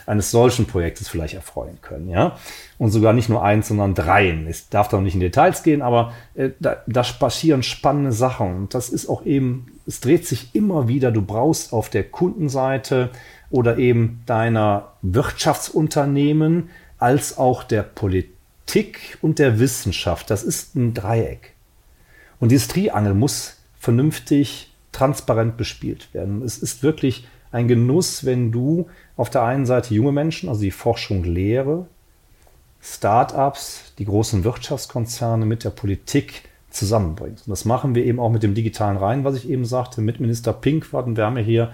eines 0.07 0.33
solchen 0.33 0.67
Projektes 0.67 1.09
vielleicht 1.09 1.35
erfreuen 1.35 1.79
können, 1.83 2.11
ja. 2.11 2.37
Und 2.79 2.91
sogar 2.91 3.13
nicht 3.13 3.29
nur 3.29 3.45
eins, 3.45 3.69
sondern 3.69 3.95
dreien. 3.95 4.49
Ich 4.49 4.71
darf 4.71 4.89
da 4.89 5.01
nicht 5.01 5.15
in 5.15 5.21
Details 5.21 5.63
gehen, 5.63 5.83
aber 5.83 6.15
äh, 6.35 6.51
da, 6.59 6.79
da 6.89 7.03
passieren 7.03 7.63
spannende 7.63 8.11
Sachen. 8.11 8.57
Und 8.57 8.75
das 8.75 8.89
ist 8.89 9.09
auch 9.09 9.25
eben, 9.25 9.69
es 9.87 10.01
dreht 10.01 10.27
sich 10.27 10.53
immer 10.53 10.89
wieder, 10.89 11.13
du 11.13 11.23
brauchst 11.23 11.73
auf 11.73 11.91
der 11.91 12.03
Kundenseite 12.03 13.11
oder 13.53 13.79
eben 13.79 14.23
deiner 14.27 14.95
Wirtschaftsunternehmen 15.03 16.71
als 16.99 17.39
auch 17.39 17.63
der 17.63 17.83
Politik 17.83 19.19
und 19.21 19.39
der 19.39 19.61
Wissenschaft. 19.61 20.31
Das 20.31 20.43
ist 20.43 20.75
ein 20.75 20.95
Dreieck. 20.95 21.53
Und 22.41 22.51
dieses 22.51 22.67
Triangel 22.67 23.15
muss 23.15 23.59
vernünftig, 23.79 24.73
transparent 24.91 25.57
bespielt 25.57 26.13
werden. 26.13 26.43
Es 26.43 26.59
ist 26.59 26.83
wirklich 26.83 27.29
ein 27.51 27.69
Genuss, 27.69 28.25
wenn 28.25 28.51
du 28.51 28.89
auf 29.17 29.31
der 29.31 29.43
einen 29.43 29.67
Seite 29.67 29.95
junge 29.95 30.13
Menschen, 30.13 30.49
also 30.49 30.63
die 30.63 30.71
Forschung, 30.71 31.23
Lehre, 31.23 31.87
Start-ups, 32.81 33.93
die 33.99 34.07
großen 34.07 34.45
Wirtschaftskonzerne 34.45 35.47
mit 35.47 35.65
der 35.65 35.71
Politik 35.71 36.49
zusammenbringst. 36.71 37.47
Und 37.47 37.51
das 37.51 37.65
machen 37.65 37.95
wir 37.95 38.05
eben 38.05 38.19
auch 38.19 38.31
mit 38.31 38.43
dem 38.43 38.55
digitalen 38.55 38.97
Rhein, 38.97 39.25
was 39.25 39.37
ich 39.37 39.49
eben 39.49 39.67
sagte, 39.67 40.01
mit 40.01 40.21
Minister 40.21 40.53
Pinkwart. 40.53 41.07
Und 41.07 41.17
wir 41.17 41.27
haben 41.27 41.37
ja 41.37 41.43
hier 41.43 41.73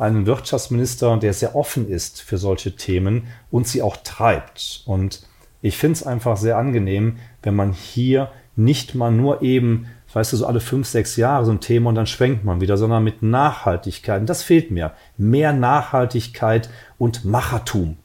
einen 0.00 0.26
Wirtschaftsminister, 0.26 1.16
der 1.18 1.32
sehr 1.32 1.54
offen 1.54 1.88
ist 1.88 2.20
für 2.20 2.38
solche 2.38 2.74
Themen 2.76 3.28
und 3.50 3.68
sie 3.68 3.82
auch 3.82 3.98
treibt. 3.98 4.82
Und 4.86 5.26
ich 5.62 5.76
finde 5.76 5.94
es 5.94 6.06
einfach 6.06 6.36
sehr 6.36 6.56
angenehm, 6.56 7.18
wenn 7.42 7.54
man 7.54 7.72
hier 7.72 8.30
nicht 8.56 8.94
mal 8.94 9.12
nur 9.12 9.42
eben 9.42 9.86
weißt 10.12 10.32
du, 10.32 10.36
so 10.36 10.46
alle 10.46 10.60
fünf, 10.60 10.88
sechs 10.88 11.16
Jahre 11.16 11.44
so 11.44 11.52
ein 11.52 11.60
Thema 11.60 11.90
und 11.90 11.94
dann 11.94 12.06
schwenkt 12.06 12.44
man 12.44 12.60
wieder, 12.60 12.76
sondern 12.76 13.04
mit 13.04 13.22
Nachhaltigkeit. 13.22 14.20
Und 14.20 14.28
das 14.28 14.42
fehlt 14.42 14.70
mir. 14.70 14.92
Mehr 15.16 15.52
Nachhaltigkeit 15.52 16.70
und 16.98 17.24
Machertum. 17.24 17.96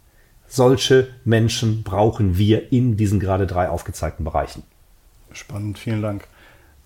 Solche 0.47 1.09
Menschen 1.25 1.83
brauchen 1.83 2.37
wir 2.37 2.71
in 2.71 2.97
diesen 2.97 3.19
gerade 3.19 3.47
drei 3.47 3.69
aufgezeigten 3.69 4.23
Bereichen. 4.23 4.63
Spannend, 5.31 5.79
vielen 5.79 6.01
Dank. 6.01 6.27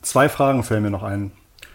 Zwei 0.01 0.29
Fragen 0.29 0.63
fällen 0.63 0.83
mir 0.83 0.89
noch 0.89 1.03
ein. 1.03 1.31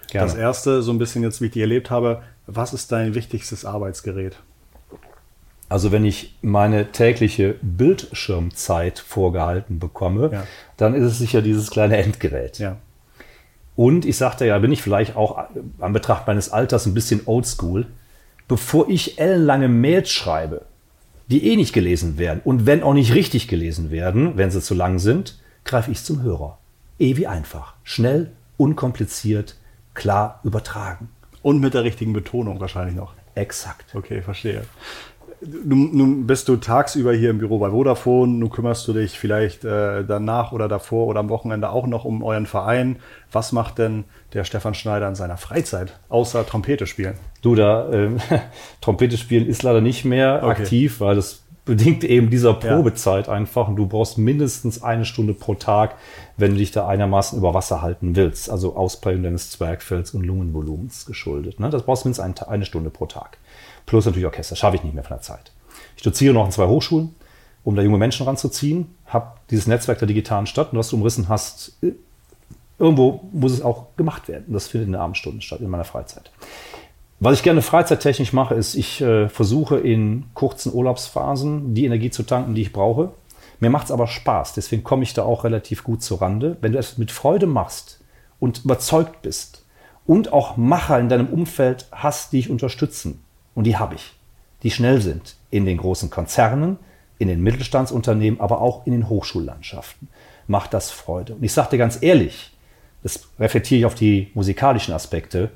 Gerne. 0.08 0.26
Das 0.26 0.36
erste, 0.36 0.82
so 0.82 0.92
ein 0.92 0.98
bisschen 0.98 1.22
jetzt, 1.22 1.40
wie 1.40 1.46
ich 1.46 1.52
die 1.52 1.60
erlebt 1.60 1.90
habe, 1.90 2.22
was 2.46 2.72
ist 2.72 2.92
dein 2.92 3.14
wichtigstes 3.14 3.64
Arbeitsgerät? 3.64 4.36
Also 5.68 5.92
wenn 5.92 6.04
ich 6.04 6.36
meine 6.42 6.92
tägliche 6.92 7.56
Bildschirmzeit 7.62 8.98
vorgehalten 8.98 9.78
bekomme, 9.78 10.30
ja. 10.32 10.46
dann 10.76 10.94
ist 10.94 11.04
es 11.04 11.18
sicher 11.18 11.42
dieses 11.42 11.70
kleine 11.70 11.96
Endgerät. 11.96 12.58
Ja. 12.58 12.76
Und 13.76 14.04
ich 14.04 14.16
sagte 14.16 14.46
ja, 14.46 14.58
bin 14.58 14.72
ich 14.72 14.82
vielleicht 14.82 15.16
auch 15.16 15.46
an 15.80 15.92
Betracht 15.92 16.26
meines 16.26 16.52
Alters 16.52 16.86
ein 16.86 16.94
bisschen 16.94 17.22
oldschool. 17.24 17.86
Bevor 18.46 18.88
ich 18.88 19.18
ellenlange 19.18 19.68
Mails 19.68 20.10
schreibe, 20.10 20.66
die 21.28 21.50
eh 21.50 21.56
nicht 21.56 21.72
gelesen 21.72 22.18
werden 22.18 22.42
und 22.44 22.66
wenn 22.66 22.82
auch 22.82 22.92
nicht 22.92 23.14
richtig 23.14 23.48
gelesen 23.48 23.90
werden, 23.90 24.36
wenn 24.36 24.50
sie 24.50 24.60
zu 24.60 24.74
lang 24.74 24.98
sind, 24.98 25.38
greife 25.64 25.90
ich 25.90 26.04
zum 26.04 26.22
Hörer. 26.22 26.58
Eh 26.98 27.16
wie 27.16 27.26
einfach. 27.26 27.74
Schnell, 27.82 28.30
unkompliziert, 28.58 29.56
klar 29.94 30.40
übertragen. 30.44 31.08
Und 31.42 31.60
mit 31.60 31.74
der 31.74 31.84
richtigen 31.84 32.12
Betonung 32.12 32.60
wahrscheinlich 32.60 32.96
noch. 32.96 33.14
Exakt. 33.34 33.94
Okay, 33.94 34.22
verstehe. 34.22 34.62
Nun 35.42 36.26
bist 36.26 36.48
du 36.48 36.56
tagsüber 36.56 37.12
hier 37.12 37.28
im 37.28 37.38
Büro 37.38 37.58
bei 37.58 37.70
Vodafone, 37.70 38.32
nun 38.32 38.50
kümmerst 38.50 38.88
du 38.88 38.94
dich 38.94 39.18
vielleicht 39.18 39.64
äh, 39.64 40.02
danach 40.04 40.52
oder 40.52 40.68
davor 40.68 41.06
oder 41.06 41.20
am 41.20 41.28
Wochenende 41.28 41.68
auch 41.68 41.86
noch 41.86 42.06
um 42.06 42.22
euren 42.22 42.46
Verein. 42.46 42.96
Was 43.30 43.52
macht 43.52 43.76
denn 43.76 44.04
der 44.32 44.44
Stefan 44.44 44.72
Schneider 44.72 45.06
in 45.06 45.14
seiner 45.14 45.36
Freizeit, 45.36 45.98
außer 46.08 46.46
Trompete 46.46 46.86
spielen? 46.86 47.14
Du, 47.42 47.54
da 47.54 47.90
äh, 47.90 48.10
Trompete 48.80 49.18
spielen 49.18 49.46
ist 49.46 49.62
leider 49.62 49.82
nicht 49.82 50.06
mehr 50.06 50.40
okay. 50.42 50.62
aktiv, 50.62 51.00
weil 51.00 51.16
das 51.16 51.43
bedingt 51.64 52.04
eben 52.04 52.28
dieser 52.28 52.52
Probezeit 52.54 53.28
einfach 53.28 53.68
und 53.68 53.76
du 53.76 53.86
brauchst 53.86 54.18
mindestens 54.18 54.82
eine 54.82 55.04
Stunde 55.06 55.32
pro 55.32 55.54
Tag, 55.54 55.96
wenn 56.36 56.52
du 56.52 56.58
dich 56.58 56.72
da 56.72 56.86
einigermaßen 56.86 57.38
über 57.38 57.54
Wasser 57.54 57.80
halten 57.80 58.16
willst. 58.16 58.50
Also 58.50 58.76
Ausprägung 58.76 59.22
deines 59.22 59.50
Zwergfells 59.50 60.12
und 60.12 60.24
Lungenvolumens 60.24 61.06
geschuldet. 61.06 61.60
Ne? 61.60 61.70
Das 61.70 61.84
brauchst 61.84 62.04
du 62.04 62.08
mindestens 62.08 62.46
eine 62.46 62.64
Stunde 62.66 62.90
pro 62.90 63.06
Tag. 63.06 63.38
Plus 63.86 64.04
natürlich 64.04 64.26
Orchester. 64.26 64.56
Schaffe 64.56 64.76
ich 64.76 64.84
nicht 64.84 64.94
mehr 64.94 65.04
von 65.04 65.16
der 65.16 65.22
Zeit. 65.22 65.52
Ich 65.96 66.02
doziere 66.02 66.34
noch 66.34 66.44
in 66.44 66.52
zwei 66.52 66.66
Hochschulen, 66.66 67.14
um 67.64 67.76
da 67.76 67.82
junge 67.82 67.98
Menschen 67.98 68.26
ranzuziehen. 68.26 68.94
Habe 69.06 69.32
dieses 69.50 69.66
Netzwerk 69.66 69.98
der 69.98 70.08
digitalen 70.08 70.46
Stadt 70.46 70.72
und 70.72 70.78
was 70.78 70.90
du 70.90 70.96
umrissen 70.96 71.30
hast, 71.30 71.78
äh, 71.82 71.92
irgendwo 72.78 73.22
muss 73.32 73.52
es 73.52 73.62
auch 73.62 73.96
gemacht 73.96 74.28
werden. 74.28 74.52
Das 74.52 74.66
findet 74.66 74.88
in 74.88 74.92
den 74.92 75.00
Abendstunden 75.00 75.40
statt, 75.40 75.60
in 75.60 75.70
meiner 75.70 75.84
Freizeit. 75.84 76.30
Was 77.24 77.38
ich 77.38 77.42
gerne 77.42 77.62
freizeittechnisch 77.62 78.34
mache, 78.34 78.54
ist, 78.54 78.74
ich 78.74 79.00
äh, 79.00 79.30
versuche 79.30 79.78
in 79.78 80.26
kurzen 80.34 80.74
Urlaubsphasen 80.74 81.72
die 81.72 81.86
Energie 81.86 82.10
zu 82.10 82.22
tanken, 82.22 82.54
die 82.54 82.60
ich 82.60 82.72
brauche. 82.74 83.12
Mir 83.60 83.70
macht 83.70 83.86
es 83.86 83.92
aber 83.92 84.06
Spaß, 84.06 84.52
deswegen 84.52 84.84
komme 84.84 85.04
ich 85.04 85.14
da 85.14 85.22
auch 85.22 85.42
relativ 85.44 85.84
gut 85.84 86.02
zur 86.02 86.20
Rande. 86.20 86.58
Wenn 86.60 86.72
du 86.72 86.78
es 86.78 86.98
mit 86.98 87.10
Freude 87.10 87.46
machst 87.46 87.98
und 88.40 88.66
überzeugt 88.66 89.22
bist 89.22 89.64
und 90.04 90.34
auch 90.34 90.58
Macher 90.58 91.00
in 91.00 91.08
deinem 91.08 91.28
Umfeld 91.28 91.86
hast, 91.92 92.34
die 92.34 92.42
dich 92.42 92.50
unterstützen, 92.50 93.24
und 93.54 93.64
die 93.64 93.78
habe 93.78 93.94
ich, 93.94 94.12
die 94.62 94.70
schnell 94.70 95.00
sind 95.00 95.36
in 95.50 95.64
den 95.64 95.78
großen 95.78 96.10
Konzernen, 96.10 96.76
in 97.16 97.28
den 97.28 97.42
Mittelstandsunternehmen, 97.42 98.38
aber 98.38 98.60
auch 98.60 98.84
in 98.84 98.92
den 98.92 99.08
Hochschullandschaften, 99.08 100.08
macht 100.46 100.74
das 100.74 100.90
Freude. 100.90 101.36
Und 101.36 101.42
ich 101.42 101.54
sage 101.54 101.70
dir 101.70 101.78
ganz 101.78 101.96
ehrlich, 102.02 102.52
das 103.02 103.28
reflektiere 103.40 103.78
ich 103.78 103.86
auf 103.86 103.94
die 103.94 104.30
musikalischen 104.34 104.92
Aspekte, 104.92 105.50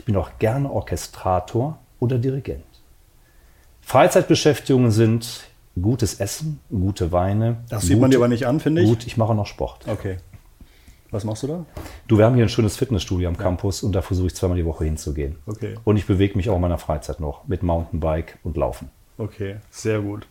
ich 0.00 0.06
bin 0.06 0.16
auch 0.16 0.38
gerne 0.38 0.70
Orchestrator 0.70 1.78
oder 1.98 2.16
Dirigent. 2.16 2.64
Freizeitbeschäftigungen 3.82 4.90
sind 4.90 5.42
gutes 5.80 6.20
Essen, 6.20 6.58
gute 6.70 7.12
Weine. 7.12 7.58
Das 7.68 7.82
sieht 7.82 8.00
man 8.00 8.10
dir 8.10 8.16
aber 8.16 8.28
nicht 8.28 8.46
an, 8.46 8.60
finde 8.60 8.80
ich. 8.80 8.88
Gut, 8.88 9.06
ich 9.06 9.18
mache 9.18 9.34
noch 9.34 9.46
Sport. 9.46 9.86
Okay. 9.86 10.16
Was 11.10 11.24
machst 11.24 11.42
du 11.42 11.48
da? 11.48 11.66
Du, 12.08 12.16
wir 12.16 12.24
haben 12.24 12.34
hier 12.34 12.46
ein 12.46 12.48
schönes 12.48 12.78
Fitnessstudio 12.78 13.28
am 13.28 13.36
Campus 13.36 13.82
und 13.82 13.92
da 13.92 14.00
versuche 14.00 14.28
ich 14.28 14.34
zweimal 14.34 14.56
die 14.56 14.64
Woche 14.64 14.84
hinzugehen. 14.84 15.36
Okay. 15.44 15.74
Und 15.84 15.98
ich 15.98 16.06
bewege 16.06 16.34
mich 16.34 16.48
auch 16.48 16.56
in 16.56 16.62
meiner 16.62 16.78
Freizeit 16.78 17.20
noch 17.20 17.46
mit 17.46 17.62
Mountainbike 17.62 18.38
und 18.42 18.56
Laufen. 18.56 18.88
Okay, 19.18 19.56
sehr 19.70 20.00
gut. 20.00 20.26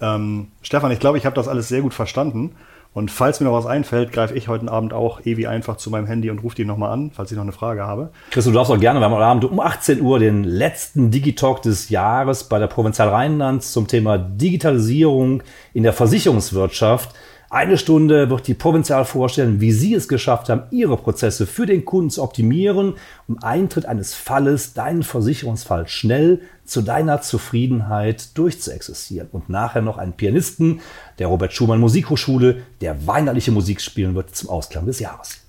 Ähm, 0.00 0.48
Stefan, 0.62 0.90
ich 0.90 0.98
glaube, 0.98 1.16
ich 1.16 1.26
habe 1.26 1.36
das 1.36 1.46
alles 1.46 1.68
sehr 1.68 1.82
gut 1.82 1.94
verstanden. 1.94 2.56
Und 2.94 3.10
falls 3.10 3.40
mir 3.40 3.46
noch 3.46 3.56
was 3.56 3.64
einfällt, 3.64 4.12
greife 4.12 4.34
ich 4.34 4.48
heute 4.48 4.70
Abend 4.70 4.92
auch 4.92 5.20
Evi 5.20 5.46
einfach 5.46 5.78
zu 5.78 5.88
meinem 5.90 6.06
Handy 6.06 6.28
und 6.30 6.42
rufe 6.42 6.56
die 6.56 6.66
nochmal 6.66 6.92
an, 6.92 7.10
falls 7.14 7.30
ich 7.30 7.36
noch 7.36 7.42
eine 7.42 7.52
Frage 7.52 7.84
habe. 7.84 8.10
Chris, 8.30 8.44
du 8.44 8.52
darfst 8.52 8.70
auch 8.70 8.78
gerne, 8.78 9.00
wir 9.00 9.06
haben 9.06 9.14
heute 9.14 9.24
Abend 9.24 9.44
um 9.46 9.60
18 9.60 10.02
Uhr 10.02 10.18
den 10.18 10.44
letzten 10.44 11.10
Digitalk 11.10 11.62
des 11.62 11.88
Jahres 11.88 12.44
bei 12.44 12.58
der 12.58 12.66
Provinzial 12.66 13.08
Rheinland 13.08 13.62
zum 13.62 13.86
Thema 13.88 14.18
Digitalisierung 14.18 15.42
in 15.72 15.84
der 15.84 15.94
Versicherungswirtschaft. 15.94 17.14
Eine 17.52 17.76
Stunde 17.76 18.30
wird 18.30 18.46
die 18.46 18.54
Provinzial 18.54 19.04
vorstellen, 19.04 19.60
wie 19.60 19.72
Sie 19.72 19.92
es 19.92 20.08
geschafft 20.08 20.48
haben, 20.48 20.62
Ihre 20.70 20.96
Prozesse 20.96 21.46
für 21.46 21.66
den 21.66 21.84
Kunden 21.84 22.08
zu 22.08 22.22
optimieren, 22.22 22.94
um 23.28 23.42
Eintritt 23.42 23.84
eines 23.84 24.14
Falles, 24.14 24.72
deinen 24.72 25.02
Versicherungsfall 25.02 25.86
schnell 25.86 26.40
zu 26.64 26.80
deiner 26.80 27.20
Zufriedenheit 27.20 28.38
durchzuexistieren. 28.38 29.28
Und 29.32 29.50
nachher 29.50 29.82
noch 29.82 29.98
einen 29.98 30.14
Pianisten 30.14 30.80
der 31.18 31.26
Robert 31.26 31.52
Schumann 31.52 31.78
Musikhochschule, 31.78 32.62
der 32.80 33.06
weihnachtliche 33.06 33.52
Musik 33.52 33.82
spielen 33.82 34.14
wird 34.14 34.34
zum 34.34 34.48
Ausklang 34.48 34.86
des 34.86 34.98
Jahres. 35.00 35.41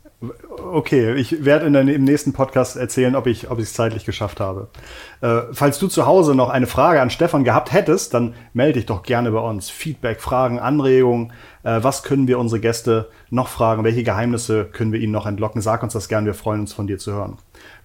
Okay, 0.58 1.16
ich 1.16 1.44
werde 1.44 1.66
in 1.66 1.74
der, 1.74 1.82
im 1.82 2.04
nächsten 2.06 2.32
Podcast 2.32 2.78
erzählen, 2.78 3.16
ob 3.16 3.28
ich 3.28 3.52
ob 3.52 3.60
es 3.60 3.74
zeitlich 3.74 4.06
geschafft 4.06 4.40
habe. 4.40 4.70
Äh, 5.20 5.42
falls 5.52 5.80
du 5.80 5.88
zu 5.88 6.06
Hause 6.06 6.34
noch 6.34 6.50
eine 6.50 6.68
Frage 6.68 7.02
an 7.02 7.10
Stefan 7.10 7.44
gehabt 7.44 7.74
hättest, 7.74 8.14
dann 8.14 8.34
melde 8.54 8.74
dich 8.74 8.86
doch 8.86 9.04
gerne 9.04 9.32
bei 9.32 9.40
uns. 9.40 9.70
Feedback, 9.70 10.22
Fragen, 10.22 10.60
Anregungen. 10.60 11.34
Äh, 11.64 11.80
was 11.82 12.04
können 12.04 12.28
wir 12.28 12.40
unsere 12.40 12.62
Gäste 12.62 13.10
noch 13.30 13.50
fragen? 13.50 13.84
Welche 13.84 14.04
Geheimnisse 14.04 14.66
können 14.66 14.94
wir 14.94 15.02
ihnen 15.02 15.12
noch 15.12 15.26
entlocken? 15.26 15.62
Sag 15.62 15.84
uns 15.84 15.94
das 15.94 16.08
gerne. 16.08 16.28
Wir 16.28 16.34
freuen 16.34 16.62
uns 16.62 16.72
von 16.72 16.88
dir 16.88 17.00
zu 17.00 17.12
hören. 17.12 17.38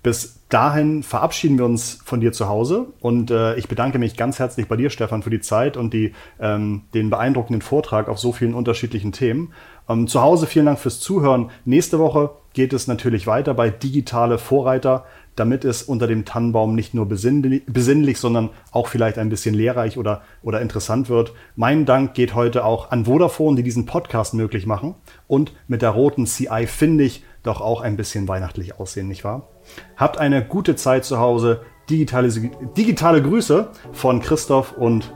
Bis 0.02 0.38
dahin 0.48 1.02
verabschieden 1.02 1.58
wir 1.58 1.64
uns 1.64 1.98
von 2.04 2.20
dir 2.20 2.32
zu 2.32 2.48
Hause 2.48 2.86
und 3.00 3.30
äh, 3.30 3.56
ich 3.56 3.68
bedanke 3.68 3.98
mich 3.98 4.16
ganz 4.16 4.38
herzlich 4.38 4.68
bei 4.68 4.76
dir, 4.76 4.90
Stefan, 4.90 5.22
für 5.22 5.30
die 5.30 5.40
Zeit 5.40 5.76
und 5.76 5.92
die, 5.92 6.14
ähm, 6.40 6.82
den 6.94 7.10
beeindruckenden 7.10 7.62
Vortrag 7.62 8.08
auf 8.08 8.18
so 8.18 8.32
vielen 8.32 8.54
unterschiedlichen 8.54 9.12
Themen. 9.12 9.52
Ähm, 9.88 10.06
zu 10.06 10.20
Hause 10.20 10.46
vielen 10.46 10.66
Dank 10.66 10.78
fürs 10.78 11.00
Zuhören. 11.00 11.50
Nächste 11.64 11.98
Woche 11.98 12.30
geht 12.52 12.72
es 12.72 12.86
natürlich 12.86 13.26
weiter 13.26 13.54
bei 13.54 13.70
Digitale 13.70 14.38
Vorreiter, 14.38 15.04
damit 15.36 15.64
es 15.64 15.82
unter 15.82 16.06
dem 16.06 16.24
Tannenbaum 16.24 16.74
nicht 16.74 16.94
nur 16.94 17.06
besinnlich, 17.06 17.62
besinnlich, 17.66 18.18
sondern 18.18 18.50
auch 18.72 18.88
vielleicht 18.88 19.18
ein 19.18 19.28
bisschen 19.28 19.54
lehrreich 19.54 19.96
oder, 19.96 20.22
oder 20.42 20.60
interessant 20.60 21.08
wird. 21.08 21.32
Mein 21.54 21.86
Dank 21.86 22.14
geht 22.14 22.34
heute 22.34 22.64
auch 22.64 22.90
an 22.90 23.04
Vodafone, 23.04 23.56
die 23.56 23.62
diesen 23.62 23.86
Podcast 23.86 24.34
möglich 24.34 24.66
machen 24.66 24.94
und 25.26 25.52
mit 25.68 25.82
der 25.82 25.90
roten 25.90 26.26
CI 26.26 26.66
finde 26.66 27.04
ich 27.04 27.22
doch 27.44 27.60
auch 27.60 27.80
ein 27.80 27.96
bisschen 27.96 28.26
weihnachtlich 28.26 28.78
aussehen, 28.78 29.08
nicht 29.08 29.24
wahr? 29.24 29.48
Habt 29.96 30.18
eine 30.18 30.44
gute 30.44 30.74
Zeit 30.76 31.04
zu 31.04 31.18
Hause. 31.18 31.62
Digitale, 31.88 32.28
digitale 32.76 33.22
Grüße 33.22 33.70
von 33.92 34.20
Christoph 34.20 34.72
und 34.72 35.14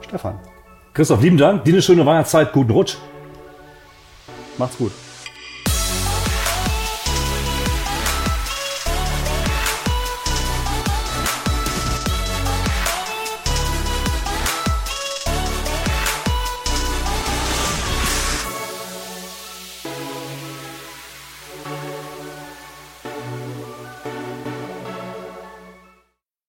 Stefan. 0.00 0.38
Christoph, 0.94 1.22
lieben 1.22 1.36
Dank. 1.36 1.64
Dir 1.64 1.72
eine 1.72 1.82
schöne 1.82 2.06
Weihnachtszeit. 2.06 2.52
Guten 2.52 2.70
Rutsch. 2.70 2.96
Macht's 4.58 4.78
gut. 4.78 4.92